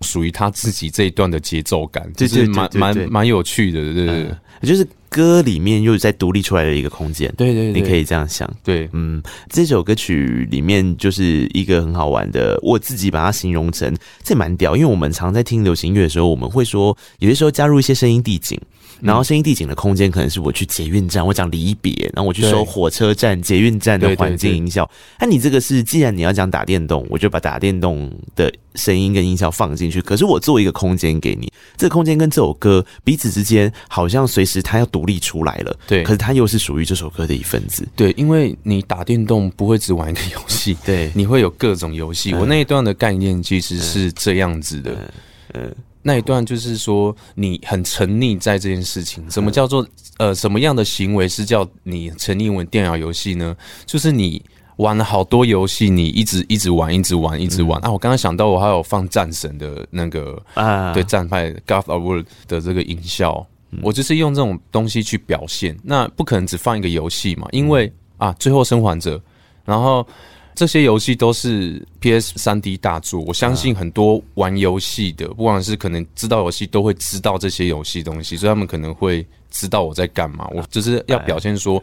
[0.00, 4.86] 属于他自己这一段的节奏感，就是蛮蛮蛮有趣的，对对对，就是。
[5.12, 13.94] 歌里面又在独立出来的一个空间，对，对对，你可以这样想，对，嗯，这首歌曲里面就是一个很好玩的，我自己把它形容成
[14.24, 18.58] 这蛮屌，因为我们常在听流行音乐的时候，我们会说有些时候加入一些声音递景。
[19.02, 24.88] 然后声音地景的空间可能是我去捷运站，我讲离别，然后我去收火车站、捷运站的环境音效。
[25.18, 30.00] 那你这个是，既然你要讲打电动，我就把打电动的声音跟音效放进去。
[30.00, 35.76] 可是我做一个空间给你，这个空间跟这首歌彼此之间好像随时它要独立出来了。
[35.86, 37.86] 对，可是它又是属于这首歌的一份子。
[37.96, 42.32] 对，因为你打电动不会只玩一个游戏， 对，你会有各种游戏。
[42.34, 45.12] 我那一段的概念其实是这样子的，
[45.54, 45.74] 嗯。
[46.02, 49.30] 那一段就是说，你很沉溺在这件事情。
[49.30, 49.86] 什么叫做
[50.18, 53.56] 呃，什么样的行为是叫你沉溺玩电脑游戏呢？
[53.86, 54.42] 就是你
[54.76, 57.80] 玩了好多游戏，你一直一直玩，一直玩，一直玩。
[57.84, 63.46] 啊，我刚刚想到，我还有放战神的那个啊，对战派 God of War 的这个音效，
[63.80, 65.76] 我就是用这种东西去表现。
[65.84, 69.20] 那不可能只放一个游戏嘛，因为啊，最后生还者，
[69.64, 70.06] 然后。
[70.54, 80.46] 这些游戏都是 PS 三 D 大作，我相信很多玩游戏的，不管是可能知道游戏，都会知道这些游戏东西，所以他们可能会知道我在干嘛。
[80.52, 81.82] 我就是要表现说，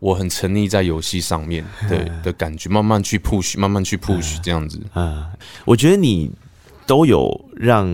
[0.00, 4.80] 我很沉溺在游戏上面的的感觉，慢慢去 push，慢慢去 push 这样子。
[4.92, 5.30] 啊，
[5.64, 6.30] 我觉得你
[6.86, 7.88] 都有让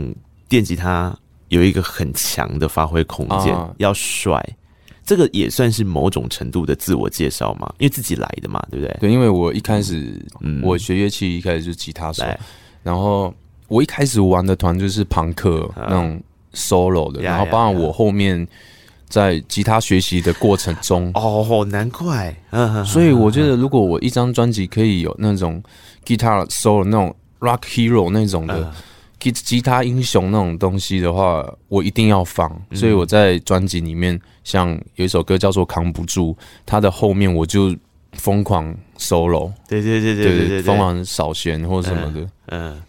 [0.48, 1.16] 电吉他
[1.48, 4.44] 有一个很强的发挥空间，要帅。
[5.08, 8.94] 这个也算是某种程度的自我介绍嘛，因为自己来的嘛，对不对？
[9.00, 12.38] 对，因为我一开始，嗯，我学乐器一开始就是吉他手，嗯、
[12.82, 13.34] 然后
[13.68, 18.46] 我一开始玩的团就是朋克那种 solo 的，嗯、然后包括我后面
[19.08, 25.62] 在吉他学习的过程中，哦，难怪，嗯，所以我觉得如果我一张专辑可以有那种
[26.04, 28.60] guitar solo 那种 rock hero 那种的。
[28.60, 28.72] 嗯
[29.18, 32.50] 吉吉他英雄那种东西的话，我一定要放。
[32.72, 37.74] 所以我在专辑里面，像有一首歌叫做《扛不住》，它的后面我就
[38.12, 39.52] 疯狂 solo。
[39.68, 42.28] 对对对对对对，疯狂扫弦或什么的。
[42.46, 42.80] 嗯，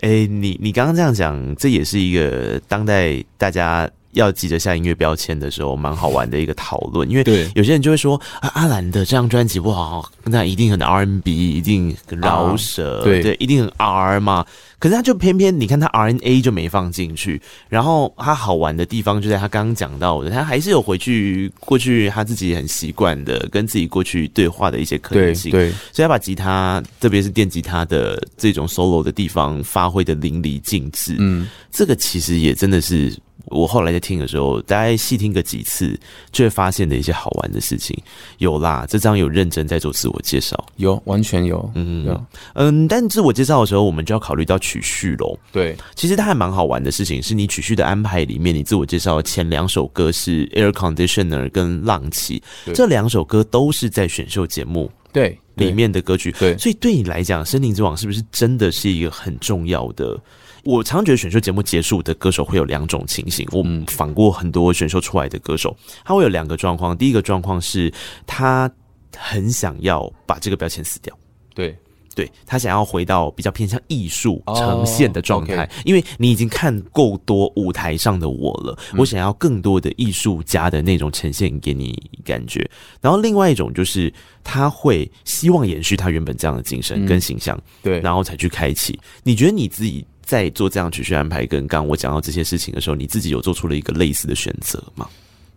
[0.00, 3.88] 哎、欸，你你刚刚这样讲，这也是一个当代大家。
[4.12, 14.44] 要急着下音乐标签的时候，蛮好玩的一个讨论，因为有些人就会说啊，阿兰的这张专辑不好，那一定很 R&B，一定很饶舌，对对，一定很 R 嘛。
[14.78, 33.16] 可是他就偏偏，你看他 RNA 就没放进去，然后他好玩的地方就在他刚刚讲到的，他还是有回去过去他自己很习惯的跟自己过去对话的一些可能性，对，所以他把吉他，特别是电吉他的这种 solo 的地方发挥的淋漓尽致，嗯，这个其实也真的是。
[33.50, 35.98] 我后来在听的时候，大概细听个几次，
[36.30, 37.96] 就会发现的一些好玩的事情。
[38.36, 42.86] 有啦，这张有认真在做自我介绍，有完全有，嗯有嗯。
[42.86, 45.38] 但自我介绍的时候，我们就要考虑到曲序喽。
[45.50, 52.42] 对，其实它还蛮好玩的事情，是你曲序的安排里面，你自我介绍的前两首歌是《Air Conditioner》跟《浪起》，
[52.74, 56.30] 这两首歌都是在选秀节目对里面的歌曲。
[56.32, 60.20] 对，所以对你来讲，《森林之王》是不是真的是一个很重要的？
[60.64, 63.46] 我常觉得选秀节目结束的歌手会有两种情形。
[63.52, 66.94] 我们访过很多选秀出来的歌手，他会有两个状况。
[66.94, 67.90] 第一个状况是
[68.26, 68.70] 他
[69.16, 71.16] 很想要把这个标签撕掉，
[71.54, 71.74] 对
[72.18, 82.68] 对，他想要回到比较偏向艺术呈现的状态，因为你已经看够多舞台上的我了，嗯、我想要更多的艺术家的那种呈现给你感觉。
[83.00, 84.12] 然后另外一种就是
[84.42, 88.98] 他会希望延续他原本这样的精神跟形象，嗯、对，然后才去开启。
[89.22, 95.08] 你觉得你自己在做这样曲序安排，跟刚刚我讲到这些事情的时候，你自己有做出了一个类似的选择吗？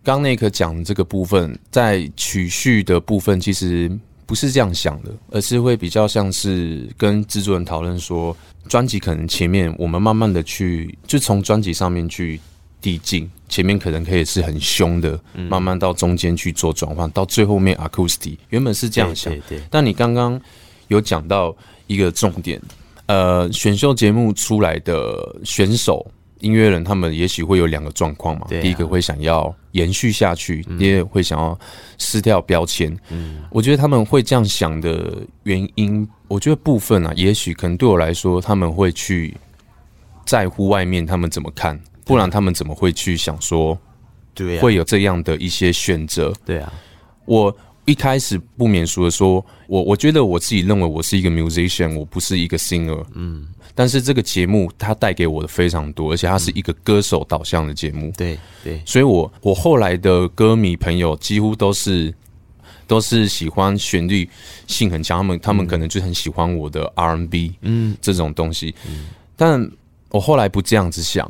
[0.04, 3.90] 刚那个讲这个部分，在曲序的部分，其实。
[4.32, 8.34] 不是这样想的，而是会比较像是跟制作人讨论说，
[8.66, 12.40] 专辑可能前面我们慢慢的去，就从专辑上面去
[12.80, 15.20] 递进，前面可能可以是很凶的，
[15.50, 19.30] 慢慢到中间去做转换，到最后面 acoustic，原本是这样想。
[19.68, 20.40] 但你刚刚
[20.88, 21.54] 有讲到
[21.86, 22.58] 一个重点，
[23.04, 26.10] 呃，选秀节目出来的选手。
[26.42, 31.58] 音乐人他们也许会有两个状况嘛，第一个会想要延续下去，第二个会想要
[31.96, 32.94] 撕掉标签。
[33.10, 39.34] 嗯，我觉得他们会这样想的原因，我觉得部分啊，也许可能对我来说，他们会去
[40.26, 43.78] 在乎外面他们怎么看，不然他们怎么会去想说，
[44.34, 46.32] 对，会有这样的一些选择。
[46.44, 46.72] 对啊，
[47.24, 53.04] 我一开始不免俗的说，我我觉得我自己认为我是一个 musician，我不是一个 singer。
[53.14, 53.46] 嗯。
[53.74, 58.08] 但是这个节目它带给我的非常多，而且它是一个歌手导向的节目。
[58.08, 62.12] 嗯、对对，所以我我后来的歌迷朋友几乎都是
[62.86, 64.28] 都是喜欢旋律
[64.66, 68.74] 性很强，他们他们可能就很喜欢我的 R&B，嗯，这种东西。
[68.86, 69.06] 嗯、
[69.36, 69.70] 但
[70.10, 71.26] 我后来不这样子想，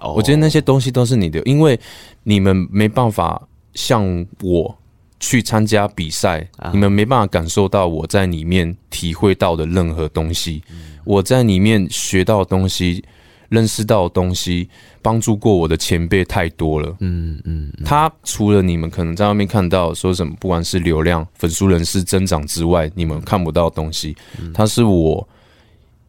[0.00, 1.78] 哦、我觉得那些东西都是你的，因为
[2.22, 3.40] 你们没办法
[3.72, 4.76] 像我
[5.18, 10.62] 去参加比赛，啊、你们没办法感受到我在里面体会到的任何东西。
[10.70, 13.02] 嗯我在里面学到的东西，
[13.48, 14.68] 认识到的东西，
[15.00, 16.94] 帮助过我的前辈太多了。
[17.00, 24.14] 嗯嗯，他除了你们可能在外面看到说什么，不管是流量、粉丝人数增长之外，你们看不到的东西，
[24.52, 25.26] 他是我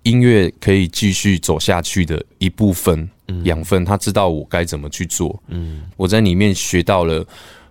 [0.04, 3.10] 音乐可以继续走下去的一部分
[3.46, 3.86] 养分。
[3.86, 5.42] 他知道我该怎么去做。
[5.48, 7.26] 嗯，我在里面学到了，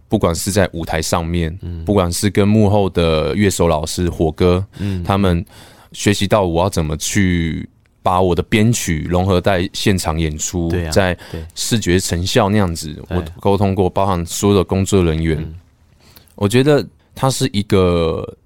[0.08, 1.54] 不管是在舞台上面，
[1.84, 5.44] 不管是跟幕后的乐手老师火哥，嗯，他们。
[5.92, 7.68] 学习到我要怎么去
[8.02, 11.16] 把我的编曲融合在现场演出，在
[11.54, 15.54] 视觉成效那样子，我沟通过，包含所有的工作人员。
[16.34, 18.36] 我觉得它是一个，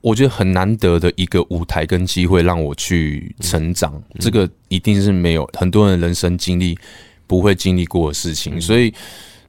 [0.00, 4.00] 我觉得很难得的一个舞台跟机会，让我去成长。
[4.20, 6.78] 这个一定是没有很多人人生经历
[7.26, 8.92] 不会经历过的事情，所以。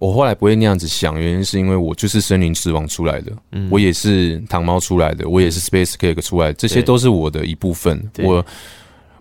[0.04, 8.04] 我后来不会那样子想，原因是因为我就是森林之王出来的，嗯、我也是糖猫出来的，我也是 Space Cake 出来的，这些都是我的一部分。
[8.22, 8.46] 我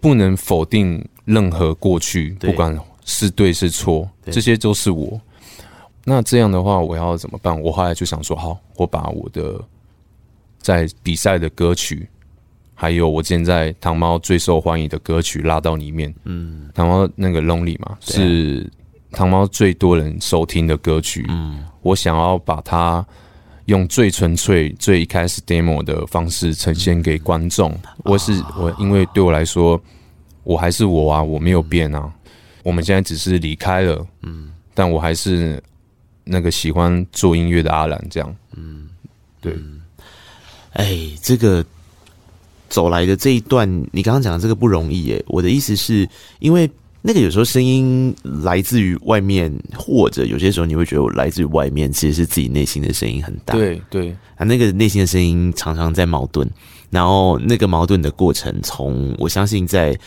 [0.01, 5.21] 不能否定任何过去，不管是对是错，这些都是我。
[6.05, 7.57] 那这样的话，我要怎么办？
[7.63, 9.65] 我后来就想说，好，我把我的
[10.59, 12.09] 在比赛的歌曲，
[12.75, 16.13] 还有我现在糖猫最受欢迎的歌曲拉到里面。
[16.25, 18.69] 嗯，糖猫那个 Lonely 嘛，是。
[19.13, 23.05] 糖猫最多人收听的歌曲，嗯，我想要把它
[23.67, 27.79] 用最纯粹、最一开始 demo 的方式呈现给观众。
[28.05, 29.81] 我是我，因为对我来说，
[30.43, 32.11] 我还是我啊，我没有变啊。
[32.63, 35.63] 我们现在只是离开了，嗯，但我还是
[36.25, 38.89] 那个喜欢做音乐的阿兰，这样，嗯，
[39.41, 39.55] 对。
[40.73, 41.65] 哎，这个
[42.71, 45.23] 走来的这一段，你刚刚讲的这个不容易耶。
[45.29, 46.09] 我的意思是
[46.39, 46.71] 因为。
[47.05, 53.55] 那个有时候声音来自于外面，或者有些时候你会觉得我来自于外面，其实是自己内心的声音很大。
[53.55, 56.49] 对对啊，那个内心的声音常常在矛盾，
[56.91, 59.99] 然后那个矛盾的过程，从我相信在，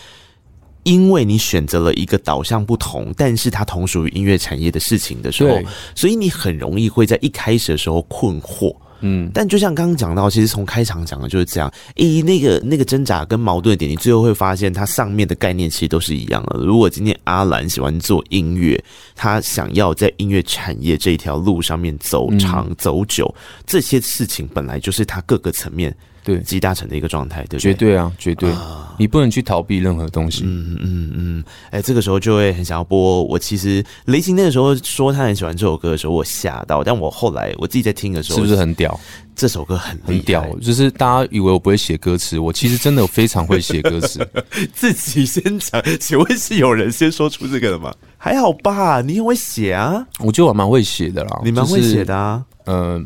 [0.83, 5.59] 因为你选择了一个导向不同，但是它同属于音乐产业的事情的时候，
[5.95, 8.73] 所以你很容易会在一开始的时候困惑。
[9.01, 11.71] 嗯，但就像刚刚讲到，其实从开场讲的就是这样。
[11.95, 16.59] 咦，那个那个挣扎跟矛盾的点，你最后会发现，它上面的概念其实都是一样的。
[16.59, 18.81] 如果今天阿兰喜欢做音乐，
[19.15, 23.33] 他想要在音乐产业这条路上面走长走久，
[23.65, 25.95] 这些事情本来就是他各个层面。
[26.25, 27.59] 对，集大成的一个状态，对不对？
[27.59, 28.49] 绝对啊，绝对！
[28.49, 30.41] 啊、你不能去逃避任何东西。
[30.43, 33.23] 嗯嗯嗯，哎、欸，这个时候就会很想要播。
[33.23, 36.83] 我其实雷霆那个时候说他很喜欢这首歌的时候，我吓到。
[36.83, 38.99] 但我后来我自己在听的时候，是不是很屌？
[39.35, 44.27] 这首歌很很屌，就是大家以为我不会写歌词，我其实真的非常会写歌词。
[44.73, 47.93] 自己先讲，请问是有人先说出这个的吗？
[48.17, 50.03] 还好吧，你很会写啊。
[50.19, 52.43] 我觉得我蛮会写的啦，你蛮会写的啊。
[52.65, 52.75] 嗯。
[52.75, 53.03] 呃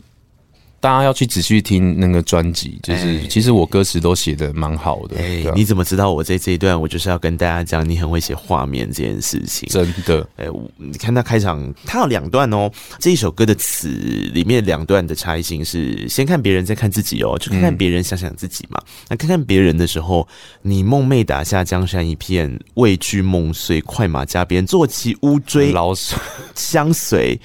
[0.81, 5.17] 大家要去仔细听那个专辑，就是其实我歌词都写的蛮好的。
[5.17, 6.79] 哎，你怎么知道我在这一段？
[6.79, 9.67] 我就是要跟大家讲，你很会写画面这件事情。
[9.69, 10.45] 真的，哎，
[10.77, 12.71] 你看他开场，他有两段哦。
[12.97, 13.89] 这一首歌的词
[14.33, 17.37] 里面两段的差异性是：先看别人，再看自己哦。
[17.37, 18.81] 就看看别人，想想自己嘛。
[19.09, 20.27] 那看看别人的时候，
[20.61, 25.93] 你梦寐打下江山一片，畏惧梦碎，快马加鞭，坐骑乌騅，老
[26.55, 27.39] 相随。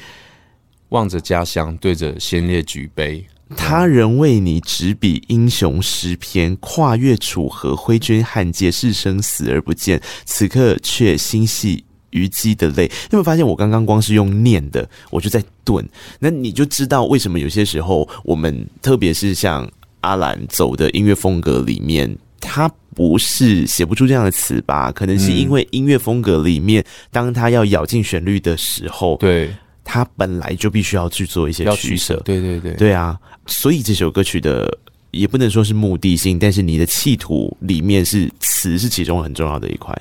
[0.94, 3.26] 望着家乡，对着先烈举杯。
[3.56, 10.00] 他人为你执笔英雄诗篇，跨越楚河，挥军汉界，是生死而不见。
[10.24, 12.86] 此刻却心系虞姬的泪。
[12.86, 15.84] 你有没有发现，我刚刚光是用念的，我就在顿。
[16.20, 19.68] 那你就知道为什么有些时候，我们特别是像
[20.00, 24.92] 阿兰走的音乐风格里面，他不是写不出这样的词吧？
[24.92, 29.50] 可能是因为音乐风格里面，当他要咬进旋律的时候，对。
[29.84, 33.16] 他本来就必须要去做一些取舍，对对对，对啊，
[33.46, 34.66] 所以这首歌曲的
[35.10, 39.96] 也不能说是目的性，但是你的企图里面是词是其中很重要的一块，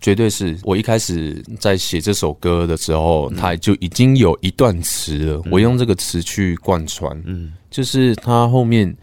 [0.00, 8.94] 绝对是我一开始在写这首歌的时候，它就已经有一段词了，我用这个词去贯穿，嗯，就是它后面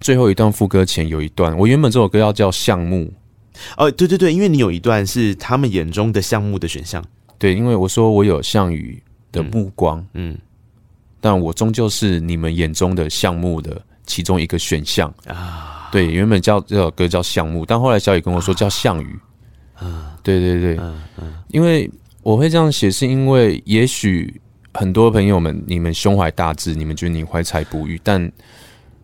[0.00, 3.12] 最后一段副歌前有一段，我原本这首歌要叫项目，
[3.76, 7.04] 哦，对对对，因为你有一段是他们眼中的项目的选项，
[7.38, 9.02] 对，因为我说我有项羽
[9.32, 10.38] 的目光，嗯，嗯，
[11.20, 15.88] 但我终究是你们眼中的项目的其中一个选项啊。
[15.90, 19.18] 对，原本叫这首歌叫项目，但后来小雨跟我说叫项羽。
[19.74, 21.90] 啊，对对对，嗯嗯，因为
[22.22, 24.40] 我会这样写，是因为也许
[24.72, 28.30] 很多朋友们，你们胸怀大志，你们觉得你怀才不遇，但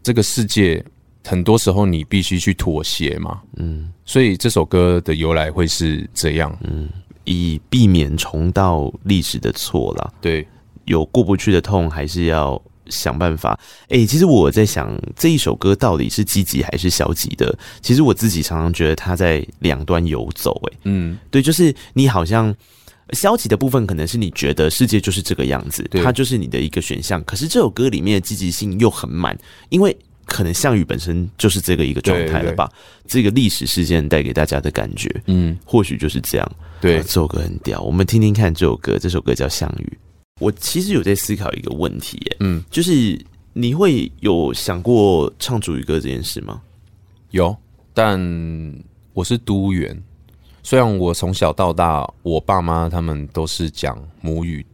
[0.02, 0.82] 这个世界
[1.24, 3.40] 很多时候你必须去妥协嘛。
[3.56, 6.56] 嗯，所以这首歌的由来会是这样。
[6.62, 6.88] 嗯。
[7.28, 10.48] 以避免重蹈历史的错了，对，
[10.86, 13.58] 有过不去的痛，还是要想办法。
[13.82, 17.54] 哎、欸，其实我在想，这一首歌到底是积极还是消极的？
[17.82, 20.58] 其实我自己常常觉得它在两端游走。
[20.70, 22.54] 哎，嗯，对，就是你好像
[23.10, 27.22] 消极的部分，可能是你觉得世界就是这个样子，它就是你的一个选项。
[27.24, 29.94] 可是这首歌里面的积极性又很满，因为。
[30.28, 32.70] 可能项羽本身就是这个一个状态了吧？
[33.06, 36.52] 这个历史事件带给大家的感觉，嗯，或许就是这样。
[36.80, 38.98] 对，这首歌很屌，我们听听看这首歌。
[38.98, 39.84] 这首歌叫《项羽》。
[40.38, 43.18] 我其实有在思考一个问题，耶，嗯，就是
[43.54, 46.60] 你会有想过唱主语歌这件事吗？
[47.30, 47.56] 有，
[47.94, 48.20] 但
[49.14, 50.00] 我是都原，
[50.62, 54.64] 虽然我从小到大，我爸妈他们都是讲母语，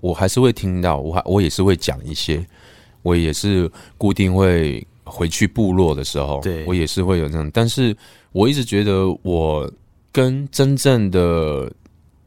[0.00, 2.44] 我还是会听到，我还我也是会讲一些，
[3.02, 4.84] 我也是固定会。
[5.06, 7.96] 回去部落的时候，对，我也是会有这样，但是
[8.32, 9.70] 我一直觉得我
[10.10, 11.72] 跟真正的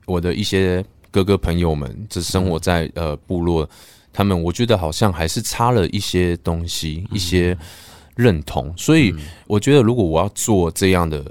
[0.05, 3.69] 我的一些哥哥朋友们，只生活在呃部落，
[4.13, 7.55] 他们我觉得好像还是差了一些东西，一些
[8.15, 8.73] 认同。
[8.77, 9.13] 所以
[9.45, 11.23] 我觉得，如果我要做这样的，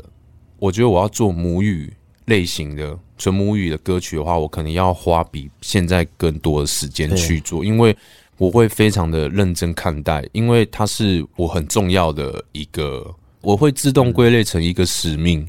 [0.59, 1.91] 我觉得我要做母语
[2.27, 7.97] 类型的纯母语的歌曲的话，我可能要花比现在更多的时间去做，因为。
[8.39, 15.47] 我会非常的认真看待，因为它是我很重要的一个，我会自动归类成一个使命。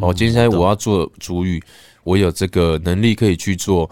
[0.00, 1.62] 哦，接下来我要做主语，
[2.04, 3.88] 我有这个能力可以去做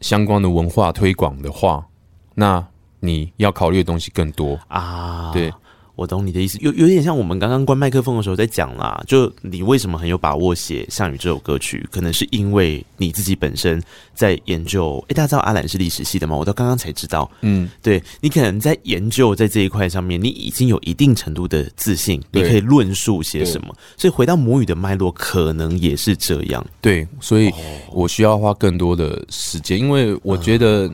[0.00, 1.86] 相关的文化推广的话，
[2.34, 2.66] 那
[3.00, 5.30] 你要考虑的东西更多啊。
[5.32, 5.52] 对。
[5.98, 9.02] 我懂你的意思，有有点像我们刚刚关麦克风的时候在讲啦。
[9.04, 13.82] 就你为什么很有把握写《项羽》这首歌曲，可能是因为你自己本身
[14.14, 15.04] 在研究。
[15.08, 16.36] 诶、欸，大家知道阿兰是历史系的吗？
[16.36, 17.28] 我到刚刚才知道。
[17.40, 23.74] 嗯，对，你可能在研究在这一块上面，你已经有一定程度的自信，你可以论述些什么。
[23.96, 26.64] 所以回到母语的脉络，可能也是这样。
[26.80, 27.50] 对，所以
[27.90, 30.88] 我需要花更多的时间，因为我觉得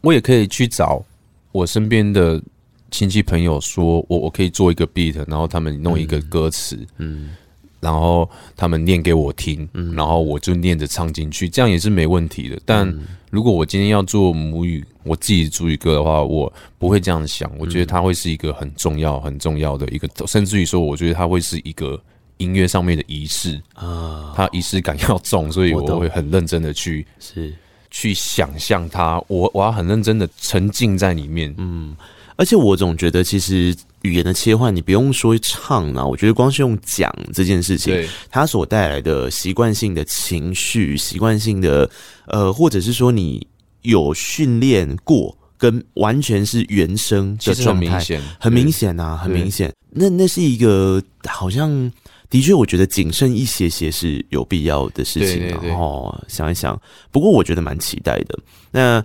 [0.00, 1.04] 我也可以去找
[1.50, 2.40] 我身边的。
[2.92, 7.30] 亲戚朋友说我我可以做一个 beat，然后他们弄一个歌词，嗯，
[7.80, 12.60] 然后他们念给我听，嗯，然后我就念着唱进去，这样也是没问题的。
[12.64, 12.86] 但
[13.30, 17.50] 如果我今天要做母语，我自己主语歌的话，我不会这样想。
[17.58, 21.98] 我觉得它会是一个很重要、很重要的一个，甚至于说，我觉得它会是一个
[22.36, 27.52] 音乐上面的仪式啊，它仪式感要重，所以我会很认真的去是。
[27.94, 31.94] 去想象它，我我要很认真的沉浸在里面，嗯。
[32.36, 41.88] 而且我总觉得，其实语言的切换，你不用说唱啊，我觉得光是用讲这件事情，它所带来的习惯性的情绪、习惯性的
[42.26, 43.46] 呃，或者是说你
[43.82, 48.00] 有训练过，跟完全是原声的状态，
[48.40, 49.72] 很明显啊，很明显。
[49.90, 51.92] 那那是一个好像
[52.30, 55.46] 的确，我觉得谨慎一些些是有必要的事情。
[55.48, 56.80] 然后想一想，
[57.10, 58.38] 不过我觉得蛮期待的。
[58.70, 59.04] 那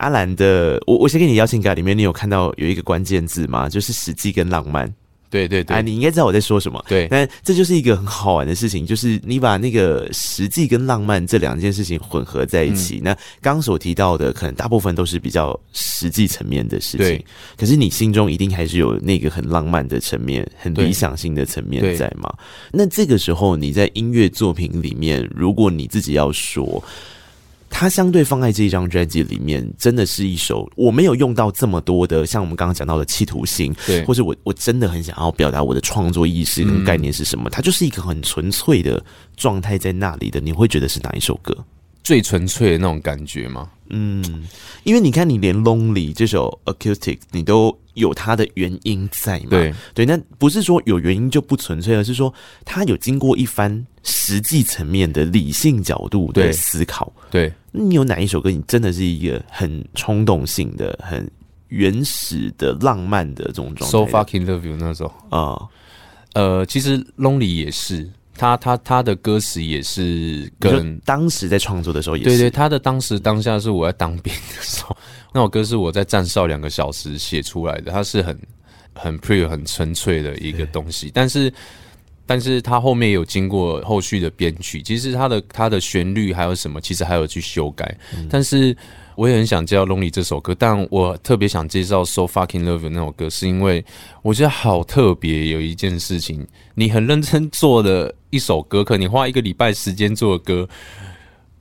[0.00, 3.68] 阿兰的，我我先给你邀请卡里面，你有看到有一个关键字吗？
[3.68, 4.90] 就是实际跟浪漫。
[5.28, 6.84] 对对对，哎，你应该知道我在说什么。
[6.88, 12.96] 对，但这就是一个很好玩的事情，就是你把那个实际跟浪漫这两件事情混合在一起。
[12.96, 17.24] 嗯、那刚刚所提到的，可能大部分都是比较实际层面的事情。
[17.56, 22.34] 可是你心中一定还是有那个很浪漫的层面、很理想性的层面在嘛？
[22.72, 26.82] 那这个时候你在音乐作品里面，如果你自己要说。
[27.70, 39.02] 它相对放在这一张专辑里面，真的是一首我没有用到这么多的，像我们刚刚讲到的企图心，对，或者我我真的很想要表达我的创作意识跟概念是什么，嗯、它就是一个很纯粹的
[39.36, 40.40] 状态在那里的。
[40.40, 41.56] 你会觉得是哪一首歌？
[42.02, 43.70] 最纯粹的那种感觉吗？
[43.90, 44.44] 嗯，
[44.84, 49.50] 因为你看，你连《Lonely》这首 Acoustic 你都有它的原因在嘛？
[49.50, 52.34] 对对，那不是说有原因就不纯粹，而是说
[52.64, 57.12] 他有经过一番实际层面的理性角度的思考。
[57.30, 61.30] 对，对你有哪一首歌，你真的是一个很冲动性的、很
[61.68, 65.68] 原始的、浪漫的这种状态？So fucking love you 那种啊，
[66.32, 68.10] 呃，其实《Lonely》也是。
[68.40, 74.96] 他他他的歌词也是跟当时在创作的时候也是对对，他的当时当下是我在当兵的时候，
[75.34, 78.40] 那首歌是我在站哨两个小时写出来的，它是很
[78.94, 81.52] 很 pure 很纯粹的一个东西，但是
[82.24, 88.74] 但是他后面有经过后续的编曲，其实他的他的旋律还有什么，其实还有去修改，嗯、但是。
[89.16, 93.84] 我也很想介绍《Lonely》这首歌，但我特别想介绍《So Fucking Love》那首歌，是因为
[94.22, 95.48] 我觉得好特别。
[95.48, 100.68] 有一件事情，你很认真做的一首歌，可你花一个礼拜时间做的歌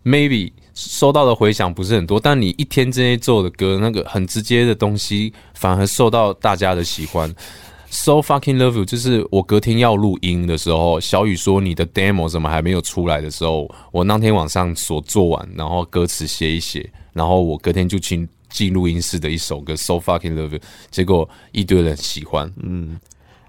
[0.03, 7.33] ，maybe 收到的回响不是很多，但你一天之内做的歌，那个很直接的东西，反而受到大家的喜欢。
[7.91, 20.59] So fucking love you，就是我隔天要录音的时候，小雨说你的 demo 怎么还没有出来的时候，我当天晚上所做完，然后歌词写一写，然后我隔天就去进录音室的一首歌 So fucking love you，
[20.91, 22.99] 结果一堆人喜欢，嗯，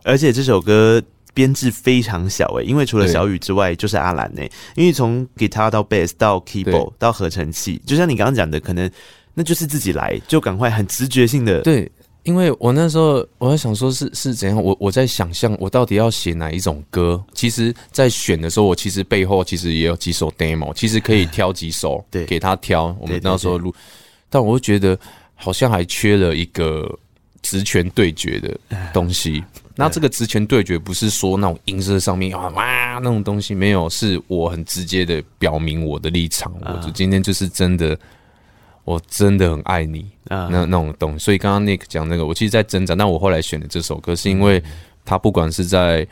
[0.04, 1.02] 而且这首歌
[1.34, 8.90] 编制非常小诶，因为除了小雨之外就是阿兰诶，因为从 guitar 到 bass 到 keyboard 到合成器，就像你刚刚讲的，可能
[9.34, 11.90] 那就是自己来，就赶快很直觉性的对。
[12.22, 17.20] 因为我那时候我在想说是是怎样，我我在想象我到底要写哪一种歌。
[17.32, 22.94] 其实，在选的时候，我其实背后其实也有几首 demo，其实可以挑几首， 对，给他挑。
[23.00, 23.74] 我们那时候录，
[24.28, 24.96] 但我会觉得
[25.34, 26.94] 好像还缺了一个
[27.42, 28.58] 职权对决的
[28.92, 29.42] 东西。
[29.74, 36.52] 那这个职权对决不是说那种音色上面啊哇那种东西没有，是我很直接的表明我的立场。
[36.60, 37.98] 我就今天就是真的。
[38.82, 41.18] 我真的很爱你，那那种东西。
[41.18, 42.94] 所以刚刚 Nick 讲那个，我其实在挣扎。
[42.96, 44.60] 但我后来选的这首歌，是因为
[45.04, 46.04] 他不管是在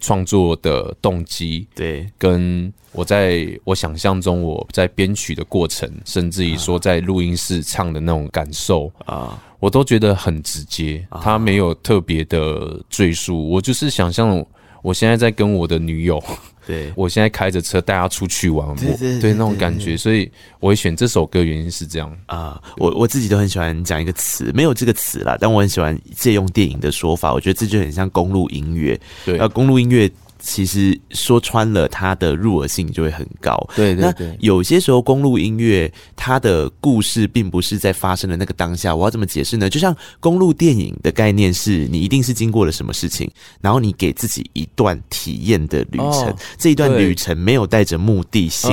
[0.00, 11.06] 创作的动机，对，跟我在我想象中我在编曲的过程，甚至于说在录音室唱的那种感受啊，我都觉得很直接。
[11.20, 14.44] 他没有特别的赘述，我就是想象
[14.82, 16.22] 我现在在跟我的女友。
[16.66, 18.76] 对，我现在开着车带他出去玩，
[19.20, 22.60] 对那种感觉，所以我会选这首歌，原因是这样啊。
[22.76, 30.10] 我我自己都很喜欢讲一个词，没有这个词啦，但我很喜欢借用电影的说法，我觉得这就很像公路音乐，对，啊，公路音乐。
[30.46, 33.58] 其实说穿了，它的入耳性就会很高。
[33.74, 38.94] 对对对，那有些时候公路音乐，它的故事并不是在发生的那个当下。
[38.94, 39.68] 我要怎么解释呢？
[39.68, 43.28] 就像公路电影的概念是，你一定是经过了什么事情，
[43.60, 46.28] 然后你给自己一段体验的旅程。
[46.28, 48.70] 哦，这一段旅程没有带着目的性，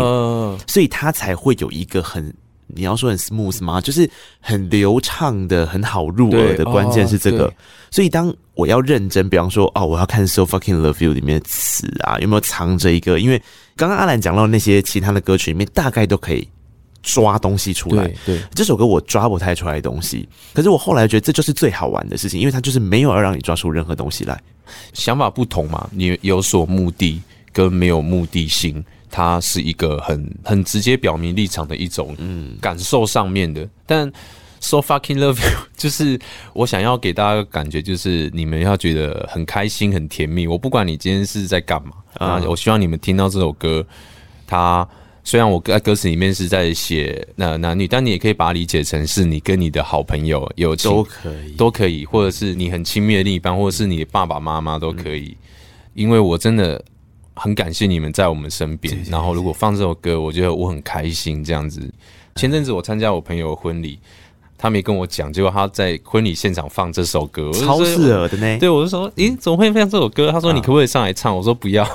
[0.68, 2.32] 所以它才会有一个很。
[2.76, 3.80] 你要说很 smooth 吗？
[3.80, 4.10] 就是
[4.40, 6.66] 很流畅的、很好入耳的。
[6.66, 7.54] 关键是这个。
[7.92, 13.20] 所以当我要认真，比方说，哦，我要看《So Fucking Love You》里面的词啊，有没有藏着一个？
[13.20, 13.42] 因为
[13.76, 16.48] 刚刚阿兰讲到那些其他的歌曲里面，大概都可以
[17.02, 18.12] 抓东西出来。
[18.26, 24.40] 对，这首歌我抓不太出来东西，可是我后来觉得这就是最好玩的事情，因为它就是没有要让你抓出任何东西来。
[24.94, 28.84] 想法不同嘛，你有所目的跟没有目的性。
[29.16, 32.18] 它是一个很很直接表明立场的一种
[32.60, 34.12] 感受上面的，嗯、但
[34.64, 36.18] so fucking love you 就是
[36.54, 40.48] 我想要给大家的感觉，就是你们要觉得很开心、很甜蜜。
[40.48, 43.86] 我不管你今天是在干嘛啊，我希望你们听到这首歌，
[44.48, 44.88] 它
[45.24, 55.36] 虽然我在歌词里面是在写那男女，但你也可以把它理解成是你跟你的好朋友、友情都可以，都可以，或者是你很亲密的另一半，或者是你的爸爸妈妈都可以，
[55.94, 56.84] 因为我真的。
[57.36, 61.92] 很感谢你们在我们身边，然后如果放这首歌，我觉得我很开心这样子。
[62.36, 63.98] 前阵子我参加我朋友的婚礼，
[64.64, 68.58] 他没跟我讲，结果他在婚礼现场放这首歌，超适合的呢。
[68.60, 70.32] 对，我就说，咦，怎么会放这首歌？
[70.32, 71.36] 他说，你可不可以上来唱？
[71.36, 71.86] 我说不要，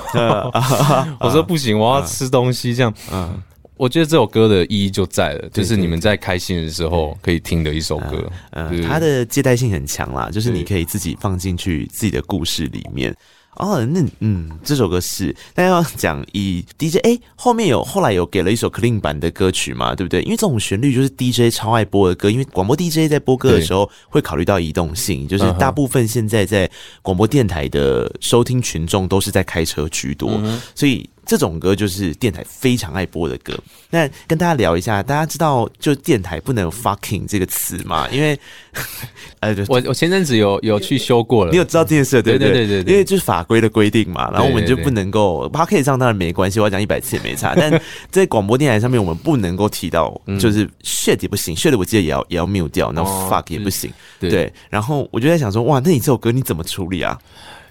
[1.19, 2.75] 我说不行，我要吃东西。
[2.75, 3.41] 这样，嗯，
[3.75, 8.23] 我觉得这首歌的意义就在了，就是你们在开心的时候可以听的一首歌。
[8.51, 13.11] 嗯，它的接待性很强啦，就是你可以自己放进去自己的故事里面。
[13.55, 20.21] 哦，那嗯，这首歌是，但要讲以 DJ 哎、欸，后面有后来有给了一首 clean 版的歌曲嘛，对不对？
[20.21, 26.69] 因为这种旋律就是 DJ 超爱播的歌，因为广播 DJ 在播歌的时候会考虑到移动性，就是大部分现在在
[27.01, 31.09] 广播电台的收听群众都是在开车居多，嗯、所以。
[31.29, 33.53] 这种歌就是电台非常爱播的歌。
[33.91, 38.09] 那跟大家聊一下，大家知道就电台不能有 fucking 这个词吗？
[38.11, 38.37] 因为
[39.39, 42.51] 呃，我我前阵子有有去修过了，你有知道这件事对不对？
[42.51, 47.53] 对对对，因为就是法规的规定嘛，然后我们就不能够 “fucking” 上当然没关系，我要讲一百次也没差。
[47.55, 53.93] 但在广播电台上面，我们不能够提到就是 shit 也不行，shit 我记得也要也要 mute 掉，然后 fuck 也不行。
[54.19, 57.15] 对，然后我就在想说，哇，那你这首歌你怎么处理啊？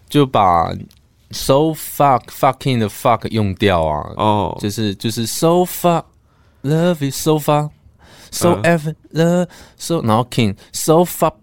[0.09, 0.73] 就把。
[1.31, 4.12] So fuck fucking 的 fuck 用掉啊！
[4.16, 6.05] 哦、oh.，就是就是 so fuck
[6.62, 7.68] love is so fuck
[8.31, 11.35] so ever love so 然后 king so fuck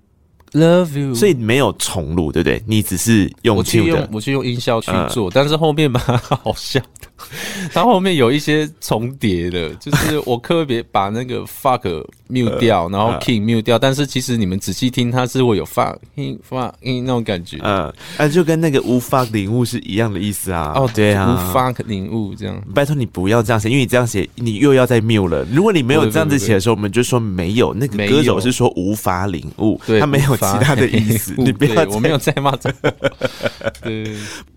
[0.54, 2.64] love you，所以没有重录，对不对？
[2.66, 5.32] 你只是用我去用我去用音效去做，uh.
[5.36, 7.08] 但是后面蛮好笑的。
[7.74, 11.82] 它后面有一些重叠的，就是我特别把那个 fuck
[12.30, 20.74] mute 掉，然后 king mute 掉，但是其实你们仔细听，它是会有 fuck king fuck king 那种感觉，嗯，啊，就跟那个无 fuck 领悟是一样的意思啊。
[20.76, 22.62] 哦，对啊，无 fuck 领悟这样。
[22.74, 25.46] 拜托你不要这样写，因为你这样写，你又要再 mute 了。
[25.46, 27.74] 如果你没有这样子写的时候，我们就说没有。
[27.74, 31.34] 那个歌手是说无法领悟，他没有其他的意思。
[31.38, 32.94] 你不要，我没有在骂这个。
[33.82, 34.04] 对，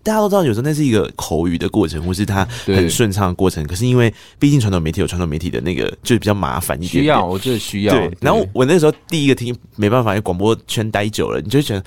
[0.03, 2.47] 大家都知道，有时候那是一个口语的过程，或是他。
[2.65, 7.03] 很顺畅的过程，可是因为毕竟传统媒体有传统媒体的那个，就是比较麻烦一点点。
[7.03, 7.93] 需要，我觉得需要。
[7.93, 11.83] 对，然后我那时候第一个听，没办法，因为广播圈待久了，你就觉得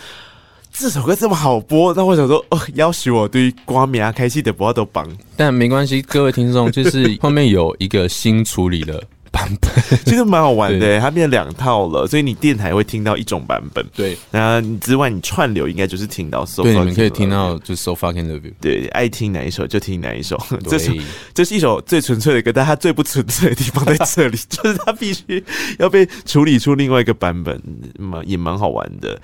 [0.72, 5.06] 这首歌这么好播，那我想说，哦，要许我对于光明啊开戏的播都帮，
[5.36, 9.02] 但没关系，各位听众，就是后面有一个新处理了。
[9.32, 9.70] 版本
[10.04, 14.16] 其实蛮好玩的，它变成两套了，所以你电台会听到一种版本，对。
[14.30, 20.38] 那之外，你串流应该就是听到 So，对，你们可以听到就 So fucking love you，对，爱听哪一首就听哪一首。
[20.68, 20.92] 这是
[21.34, 25.42] 这是一首最纯粹的歌，但它最不纯粹的地方在这里， 就是它必须
[25.78, 27.60] 要被处理出另外一个版本，
[27.98, 29.18] 蛮也蛮好玩的。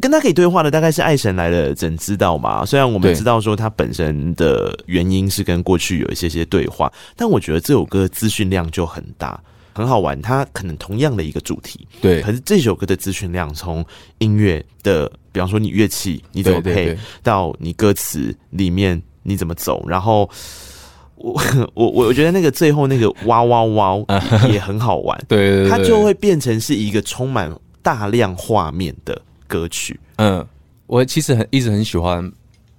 [0.00, 2.66] 跟他可以对话的大概是爱神来了，怎知道嘛？
[2.66, 9.40] 虽然我们知道说他本身的原因是跟过去有一些些对话，但我觉得这首歌资讯量就很大，
[9.72, 10.20] 很好玩。
[10.20, 13.82] 它可能同样的一个主题，对，可是这首歌的资讯量从
[14.18, 20.28] 音乐的，比方说你乐器你怎么配，到你歌词里面你怎么走，然后
[21.16, 21.40] 我
[21.72, 23.96] 我我觉得那个最后那个哇哇哇
[24.52, 29.22] 也很好玩，对，它就会变成是一个充满大量画面的。
[29.46, 30.46] 歌曲，嗯，
[30.86, 32.30] 我其实很一直很喜欢，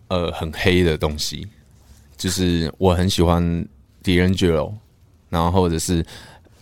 [0.08, 1.48] 呃，很黑的东西，
[2.16, 3.44] 就是我很喜欢
[4.04, 4.74] D'Angelo，
[5.30, 6.06] 然后或者是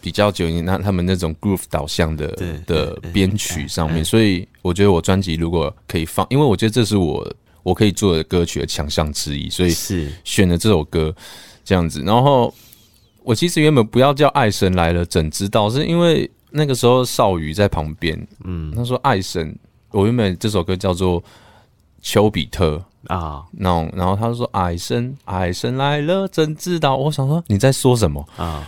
[0.01, 2.28] 比较久年那他们那种 groove 导向的
[2.66, 10.12] 的编曲上面，所以我觉得我专辑如果可以放，因为我觉得这是我我可以做的歌曲的强项之一，所以是。
[10.24, 11.16] 选了这首歌
[11.64, 12.01] 这样子。
[12.01, 12.53] 然后
[13.24, 19.58] 我其实原本不要叫爱神来了，怎知道是因为那个时候少宇在旁边，嗯，他说爱神。
[19.95, 21.23] 我原本这首歌叫做
[22.01, 26.97] 丘比特啊，那种，然后他就说爱神，爱神来了，怎知道？
[26.97, 28.67] 我想说你在说什么啊？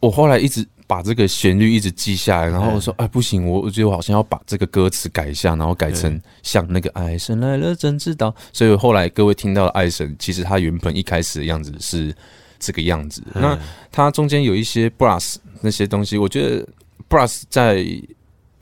[0.00, 8.34] 我后来一直把这个旋律一直记下来，然后我说哎不行，我我觉得我好像要把这个歌词改一下，然后改成像那个爱神来了，怎知道？
[8.52, 12.14] 所以后来各位听到的爱神，其实他原本一开始的样子是
[12.58, 13.22] 这个样子。
[13.34, 13.58] 那
[13.92, 16.66] 它中间有一些 brass 那些东西，我觉得
[17.08, 17.86] brass 在。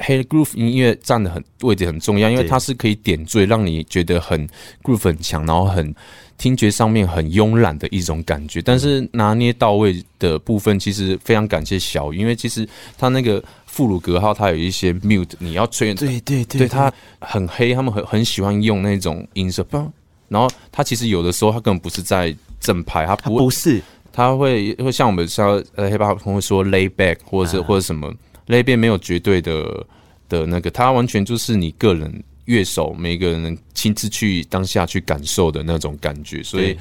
[0.04, 4.46] 黑 groove 音乐占的很位置很重要，因为它是可以点缀，让你觉得很
[4.82, 5.94] groove 很强，然后很
[6.36, 8.60] 听觉上面很慵懒的一种感觉。
[8.60, 19.64] 但是拿捏到位的部分，其实非常感谢小宇，因为其实他那个副鲁格号，它有一些 mute，你要吹，对对对，对它很黑，他们很很喜欢用那种音色。
[20.28, 23.80] 然后他其实有的时候他根本不是在正拍，他不，不是，
[24.12, 28.12] 他会会像我们像呃黑豹会说 lay back 或者是或者什么。
[28.52, 29.86] 那边没有绝对的
[30.28, 36.76] 的那个，它完全就是你个人乐手每个人亲自去当下去感受的那种感觉，所以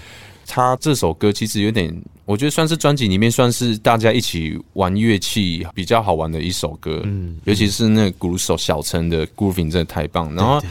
[0.45, 1.95] 他这首歌其实有点，
[2.26, 10.61] 我觉得算是专辑里面算是大家一起玩乐器比较好玩的一首歌，嗯，尤其是那个鼓手小陈的 grooving 真的太棒，然后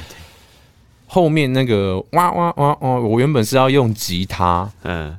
[1.07, 5.17] 后面那个哇哇哇哇，我原本是要用吉他，嗯，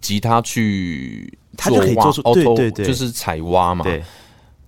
[0.00, 4.02] 吉他去，他就可以做出，对对对，就是踩挖嘛，对。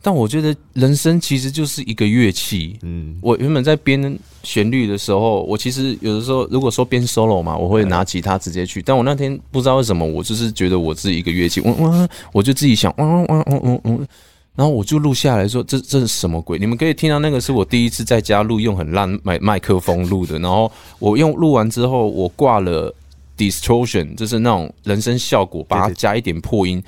[0.07, 2.79] 但我觉得人生其实就是一个乐器。
[2.83, 8.83] 嗯，我原本在编旋律的时候，我其实有的时候如果说编 solo 嘛，我会拿吉他直接去。
[8.83, 14.07] 但我那天不知道为什么，我就是觉得我自己一个乐器，我我我就自己想，嗯嗯嗯嗯嗯，
[14.55, 16.59] 然后我就录下来说，这这是什么鬼？
[16.59, 20.39] 你们可以听到那个是我第一次在家录，用很烂麦麦克风录的。
[20.39, 22.95] 然后我用录完之后，我挂了
[23.39, 26.83] distortion，就是那种人声效果，把它加一点破音。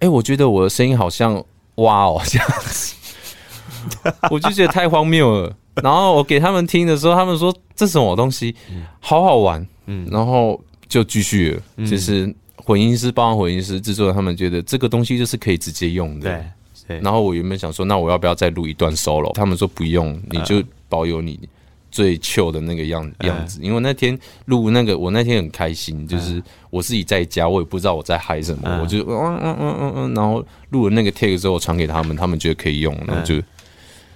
[0.00, 1.40] 哎，我觉得我的声音好像。
[1.76, 2.94] 哇哦，这样子，
[4.30, 5.56] 我就觉得太荒谬了。
[5.82, 8.54] 然后我给他们听的时候，他们说这什么东西，
[9.00, 9.66] 好好玩。
[9.86, 16.44] 嗯，然后就继续了，就是混音师、包含混音师、制作人，他们觉得这个东西就是可以直接用的。
[16.86, 17.00] 对。
[17.00, 19.32] 然后我原本想说，那我要不要再录一段 solo？
[19.32, 21.40] 他们说不用，你就保有你。
[21.94, 33.40] 最 chill 的那个样样子，因为那天录那个，我那天很开心，就是我自己在家，我也不知道我在嗨什么，我就嗯嗯嗯嗯嗯，然后录了那个 take 之后传给他们，他们觉得可以用，然后就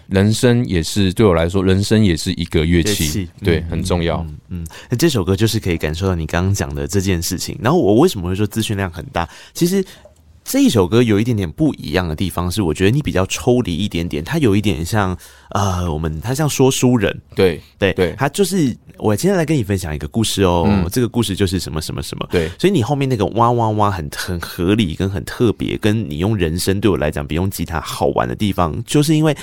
[0.09, 4.26] 人生也是对我来说，人生也是一个乐器，对，很重要。
[4.48, 7.56] 嗯，那这首歌就是可以感受到你刚刚讲的这件事情。
[7.62, 9.28] 然后我为什么会说资讯量很大？
[9.55, 9.84] 其实。
[10.48, 15.14] 这一首歌有一点点不一样的地方是，我觉得你比较抽离一点点，它有一点像
[15.50, 29.36] 呃，我们它像说书人，对对对，它就是我今天来跟你分享一个故事哦，嗯、这个故事就是什么什么什么，对，所以你后面那个哇哇哇很很合理跟很特别，跟你用人声对我来讲比用吉他好玩的地方，就是因为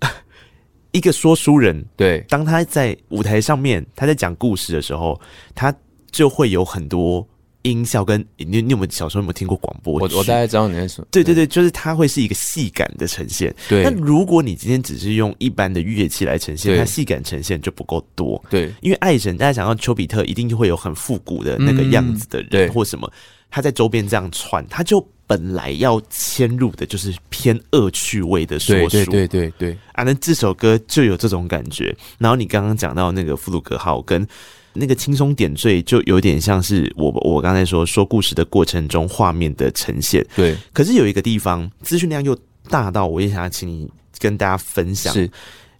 [0.92, 5.18] 一个说书人，对，当他在舞台上面他在讲故事的时候，
[5.54, 5.74] 他
[6.10, 7.26] 就会有很多。
[7.62, 9.94] 音效跟你，你有没有小时候有没有听过广播？
[9.94, 11.04] 我我大概知道你在说。
[11.10, 13.54] 对对对，就是它会是一个戏感的呈现。
[13.68, 13.82] 对。
[13.82, 18.42] 那如果你今天只是用一般的乐器来呈现，它戏感呈现就不够多。
[18.50, 18.72] 对。
[18.80, 23.10] 因为爱神，大家想到丘比特一定就会有很复古的那个样子的人，或什么，
[23.50, 28.88] 他在周边这样串，他就本来要迁入的就是偏恶趣味的说书。
[28.88, 29.78] 对对对对。
[29.92, 31.94] 啊，那这首歌就有这种感觉。
[32.18, 34.26] 然后你刚刚讲到那个弗鲁格号跟。
[34.74, 40.56] 那个轻松点缀就有点像是我我刚才说说故事的过程中画面的呈现，对。
[40.72, 42.36] 可是有一个地方资讯量又
[42.68, 43.88] 大到，我也想要请你
[44.18, 45.12] 跟大家分享。
[45.12, 45.26] 是，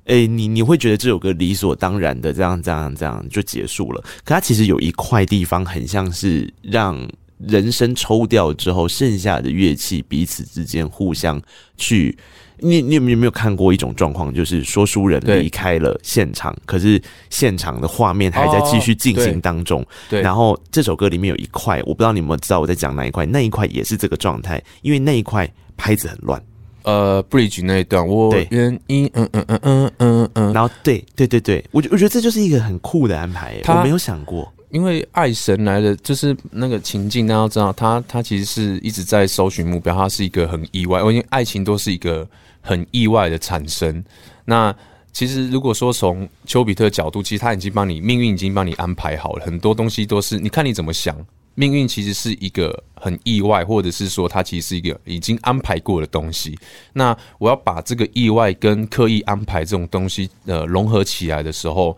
[0.04, 6.98] 哎、欸，你你会觉得这首歌理所当然的这样这样这样就结束了，可它其实有一块地方很像是让
[7.38, 11.40] 人声抽掉之后，剩下的乐器彼此之间互相
[11.76, 12.16] 去。
[12.62, 19.84] 你你有没有看过一种状况，就是说书人离开了现场，可是现场的画面还在继续进行当中。
[20.08, 26.40] 对，然后这首歌里面有一块，我不知道你有没有知道我在讲哪一块，那一块也是这个状态，因为那一块拍子很乱。
[26.84, 42.24] 呃，bridge 那一段，我原因嗯嗯嗯嗯嗯嗯，然后对对对对，我我觉得这就是一个很酷的安排，我没有想过，因为爱神来了，就是那个情境，大家要知道，他他其实是一直在搜寻目标，他是一个很意外，因为爱情都是一个。
[42.62, 44.02] 很意外的产生。
[44.46, 44.74] 那
[45.12, 51.14] 其实，如果说从丘比特角度，其实他已经帮你命运已经帮你安排好了，很多东西都是你看你怎么想。
[51.54, 56.58] 命运其实是一个很意外，或者是说它其实是一个已经安排过的东西。
[56.94, 61.94] 那我要把这个意外跟刻意安排这种东西呃融合起来的时候，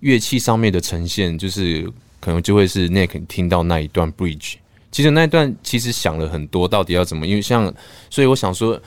[0.00, 1.88] 乐器上面的呈现就是
[2.18, 4.54] 可能就会是 Nick 听到那一段 Bridge。
[4.90, 7.24] 其实那一段其实想了很多，到底要怎么？
[7.24, 7.72] 因为像
[8.10, 8.82] 所以我想说。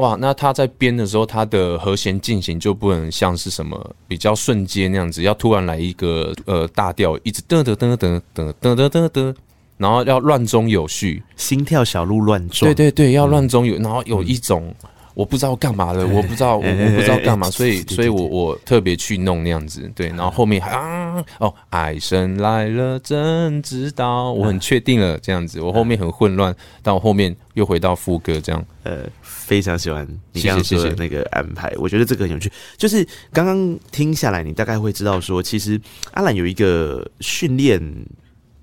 [0.00, 3.78] 哇，那他在编的时候，他的和弦进行就不能像是什么
[4.08, 9.34] 比较瞬间那样子，要突然来一个呃大调，一直噔噔噔噔噔噔噔噔噔，
[9.76, 12.68] 然后要乱中有序，心跳小鹿乱撞。
[12.70, 14.74] 对对对，要乱中有，然后有一种。
[15.12, 28.98] 我不知道干嘛的，我不知道，我我不知道干嘛，所以，所以我我特别去弄那样子，对，然后后面还啊，哦，爱神来了，真知道，我很确定了这样子，我后面很混乱，但我后面又回到副歌这样，呃，
[29.50, 35.80] 非常喜欢你刚刚说的那个安排，我觉得这个很有趣，就是刚刚听下来，你大概会知道说，其实
[36.12, 37.82] 阿兰有一个训练。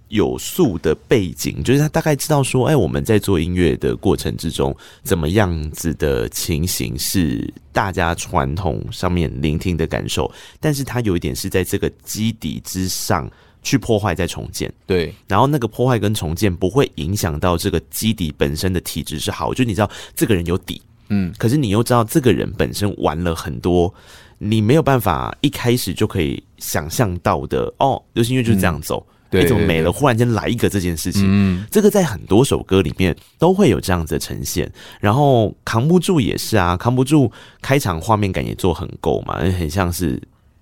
[0.09, 4.73] 有素的背景，就是他大概知道说，哎，我们在做音乐的过程之中，
[5.03, 10.31] 怎么样子的情形是大家传统上面聆听的感受，
[10.61, 13.30] 但是他有一点是在这个基底之上
[13.61, 23.93] 去破坏再重建，对，然后那个破坏跟重建不会影响到这个基底本身的体质是好，就你知道这个人有底，嗯，可是你又知道这个人本身玩了很多，
[24.38, 29.05] 你没有办法一开始就可以想象到的哦，流行音乐就是这样走。
[29.09, 29.91] 嗯对，怎么没了？
[29.91, 34.71] 忽然间来一个这件事情，嗯，这个在很多首歌里面都会有这样子的呈现。
[35.01, 37.29] 然后扛不住也是啊，扛不住
[37.61, 40.17] 开场画面感也做很够嘛，很像是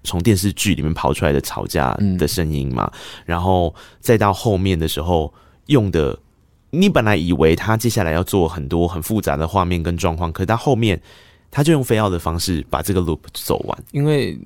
[0.05, 2.89] 从电视剧里面跑出来的吵架的声音嘛。
[3.25, 5.33] 然后再到后面的时候
[5.65, 6.17] 用的
[6.69, 11.01] 你本来以为他接下来要做很多很复杂的画面跟状况，可是他后面
[11.49, 13.83] 他就用 fade out 的方式把这个 loop 走完。
[13.91, 14.37] 因为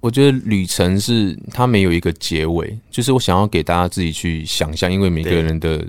[0.00, 5.84] 我觉得旅程是它没有一个结尾，就是我想要给大家自己去想象，因为每个人的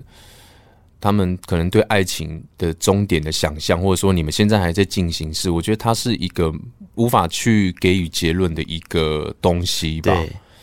[1.01, 6.53] 他们可能对爱情的终点的想象，或者说你们现在还在进行式，我觉得它是一个
[6.95, 10.13] 无法去给予结论的一个东西吧。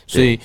[0.06, 0.38] 所以，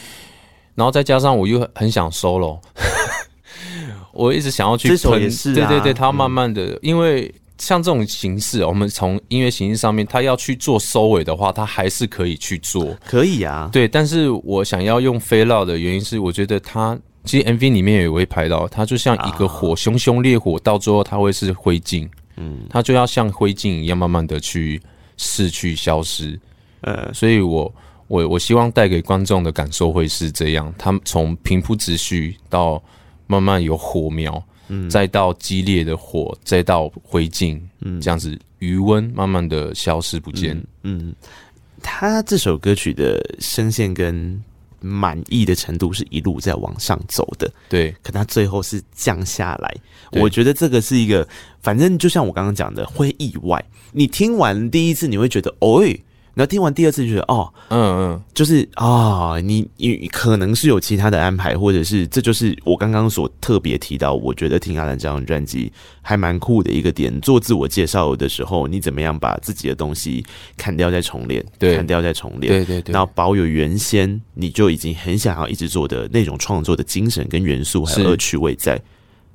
[0.76, 2.59] 然后再加上我又很想 solo。
[4.13, 13.88] 我一直想要去这也是、啊、对对对，他要慢慢的，嗯、因为像这种形式，我们从音乐形式上面，他要去做收尾的话，他还是可以去做，可以啊，对。
[13.88, 24.81] 但是我想要用 fade out 的原因是，我觉得他其实 MV 里面也会拍到，它就像一个火，熊熊烈火，到最后它会是灰烬，嗯，它就要像灰烬一样，慢慢的去
[25.18, 26.39] 逝去、消失，
[26.81, 27.73] 呃，所以我
[28.07, 32.81] 我我希望带给观众的感受会是这样，他们从平铺直叙到。
[33.27, 40.53] 慢慢有火苗，嗯，再到激烈的火，再到灰烬，嗯，这样子余温慢慢的消失不见，
[40.84, 41.15] 嗯，嗯，
[41.81, 44.38] 他这首歌曲的声线跟
[44.81, 49.73] 满意的程度是一路在往上走的，对，可他最后是降下来，
[50.11, 51.25] 我觉得这个是一个，
[51.61, 53.63] 反正就像我刚刚讲的，会意外，
[53.93, 56.03] 你听完第一次你会觉得，哦、欸。
[56.33, 58.85] 然后听完第二次就觉得哦，嗯嗯，就是啊、
[59.35, 65.71] 哦，你你可能是有其他的安排，或者是这就是我刚刚所特别提到，我觉得听阿兰这张专辑
[66.01, 67.19] 还蛮酷的一个点。
[67.19, 70.25] 做自我介绍的时候，你怎么样把自己的东西
[70.55, 78.81] 砍掉再重练，对，砍掉再重练，对对对，然后保有原先你就已经很想要一直做的那种创作的精神跟元素还有恶趣味在，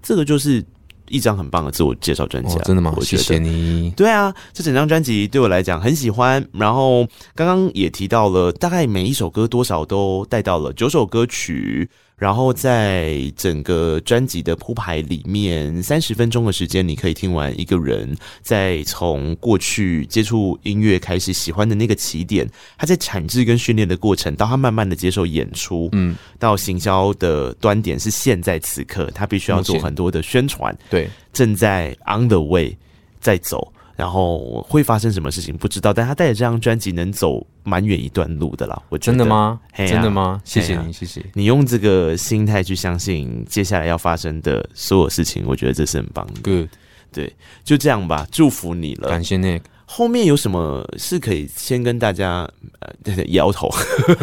[0.03, 0.65] 这个就是。
[1.09, 2.93] 一张很棒的自我介绍专辑，真的吗？
[2.97, 3.91] 我觉得谢谢你。
[3.97, 6.45] 对啊，这整张专辑对我来讲很喜欢。
[6.53, 11.89] 然后刚刚也提到了，大概每一首歌多少都带到了九首歌曲。
[12.17, 22.49] 然后在整个专辑的铺排里面，三十分钟的时间，你可以听完一个人在从过去接触音乐开始喜欢的那个起点，
[22.79, 32.75] 他在产制跟训练的过程，到他慢慢的接受演出，嗯，到行销的端点是现在此刻，他必须要做很多的宣传，对，正在 on the way
[33.21, 33.71] 在走。
[33.97, 38.81] 然后会发生什么事情不知道，但他带着这张专辑能走蛮远一段路的啦。
[38.91, 39.17] 我觉得。
[39.17, 39.59] 真的吗？
[39.73, 40.41] 啊、真的吗？
[40.45, 46.43] 谢谢你，啊、谢谢你用这个心态去相信接下来要发生的所有事情，我觉得这是很棒的。
[46.43, 46.69] Good，
[47.11, 49.09] 对，就这样吧，祝福你了。
[49.09, 49.63] 感谢 Nick。
[49.87, 52.47] 后面有什么是可以先跟大家
[52.81, 53.71] 呃摇头？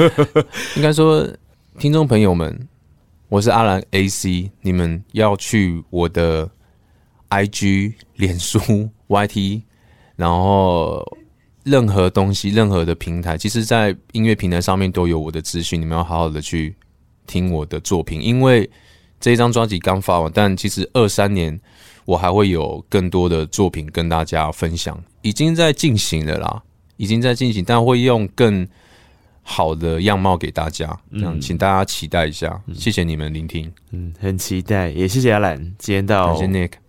[0.78, 1.28] 应该说，
[1.80, 2.68] 听众朋友们，
[3.30, 6.48] 我是阿兰 AC，你们要去我的
[7.30, 8.90] IG、脸书。
[9.14, 9.62] YT，
[10.16, 11.02] 然后
[11.64, 16.76] 任何东西、任何的平台，其实，在音乐平台上面都有我的资讯，你们要好好的去
[17.26, 18.22] 听我的作品。
[18.22, 18.70] 因为
[19.20, 21.58] 这一张专辑刚发完，但其实二三年
[22.04, 26.62] 我还会有更多的作品跟大家分享，已经在进行了啦，
[26.98, 28.68] 已经在进行，但会用更
[29.42, 32.62] 好的样貌给大家，这样，请大家期待一下。
[32.68, 36.38] 嗯、谢谢你们聆听，嗯，很期待，也谢谢阿兰今天到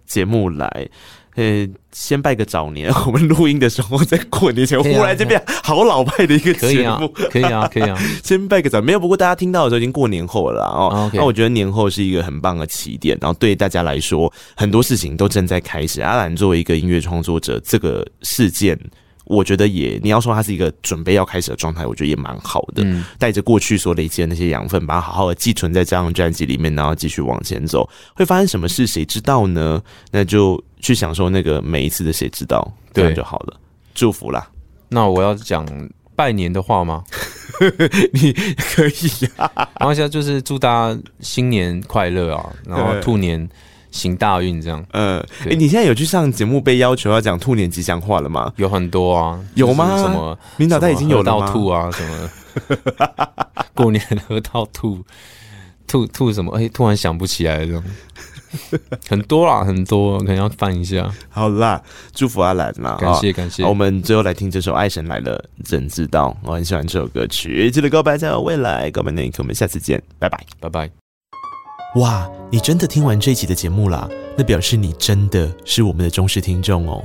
[0.05, 0.89] 节目来。
[1.35, 2.93] 呃，先拜个早年。
[3.06, 7.98] 我们录音的时候在过年前，忽然这边好老派的一个节目， 可以啊，可以啊。
[8.23, 9.01] 先拜个早，没有。
[9.01, 11.11] 不过大家听到的时候已经过年后了哦。
[11.12, 16.01] 那我觉得年后是一个很棒的起点，然后对大家来说，很多事情都正在开始。
[16.01, 18.78] 阿兰作为一个音乐创作者，这个事件。
[19.27, 22.82] 我觉得也，你要说它是一个准备要开始的状态，我觉得也蛮好的。
[22.85, 29.81] 嗯，带着过去所累积的那些养分，把它好好的寄存在这张专辑里面，然后继续往前走，会发生什么事，谁知道呢？
[30.11, 33.56] 那就去享受那个每一次的谁知道，这样就好了。
[33.94, 34.47] 祝福啦！
[34.90, 35.66] 那我要讲
[36.15, 37.02] 拜年的话吗？
[38.12, 39.51] 你可以啊。
[39.81, 43.48] 然后现在就是祝大家新年快乐啊，然后兔年。
[43.94, 48.52] 行大运这样，嗯，哎、欸，你现在有去上节目被要求要讲兔年吉祥话了吗？
[48.56, 49.97] 有很多啊，有吗？
[49.97, 52.28] 什么领导他已经有到吐啊，什么
[53.73, 54.98] 过年喝到吐，
[55.86, 56.51] 吐吐什么？
[56.59, 57.81] 哎、欸，突然想不起来了
[59.09, 61.10] 很多啦，很多，可能要翻一下。
[61.28, 61.82] 好啦，
[62.12, 63.64] 祝福阿兰啦，感谢感谢。
[63.64, 66.36] 我们最后来听这首《爱神来了》，怎知道？
[66.43, 70.90] 我很喜欢这首歌曲，记得告白才有未来，告白那一刻，我们下次见，拜拜，拜拜。
[71.97, 74.09] 哇，你真的听完这一集的节目啦？
[74.36, 77.05] 那表示你真的是我们的忠实听众哦，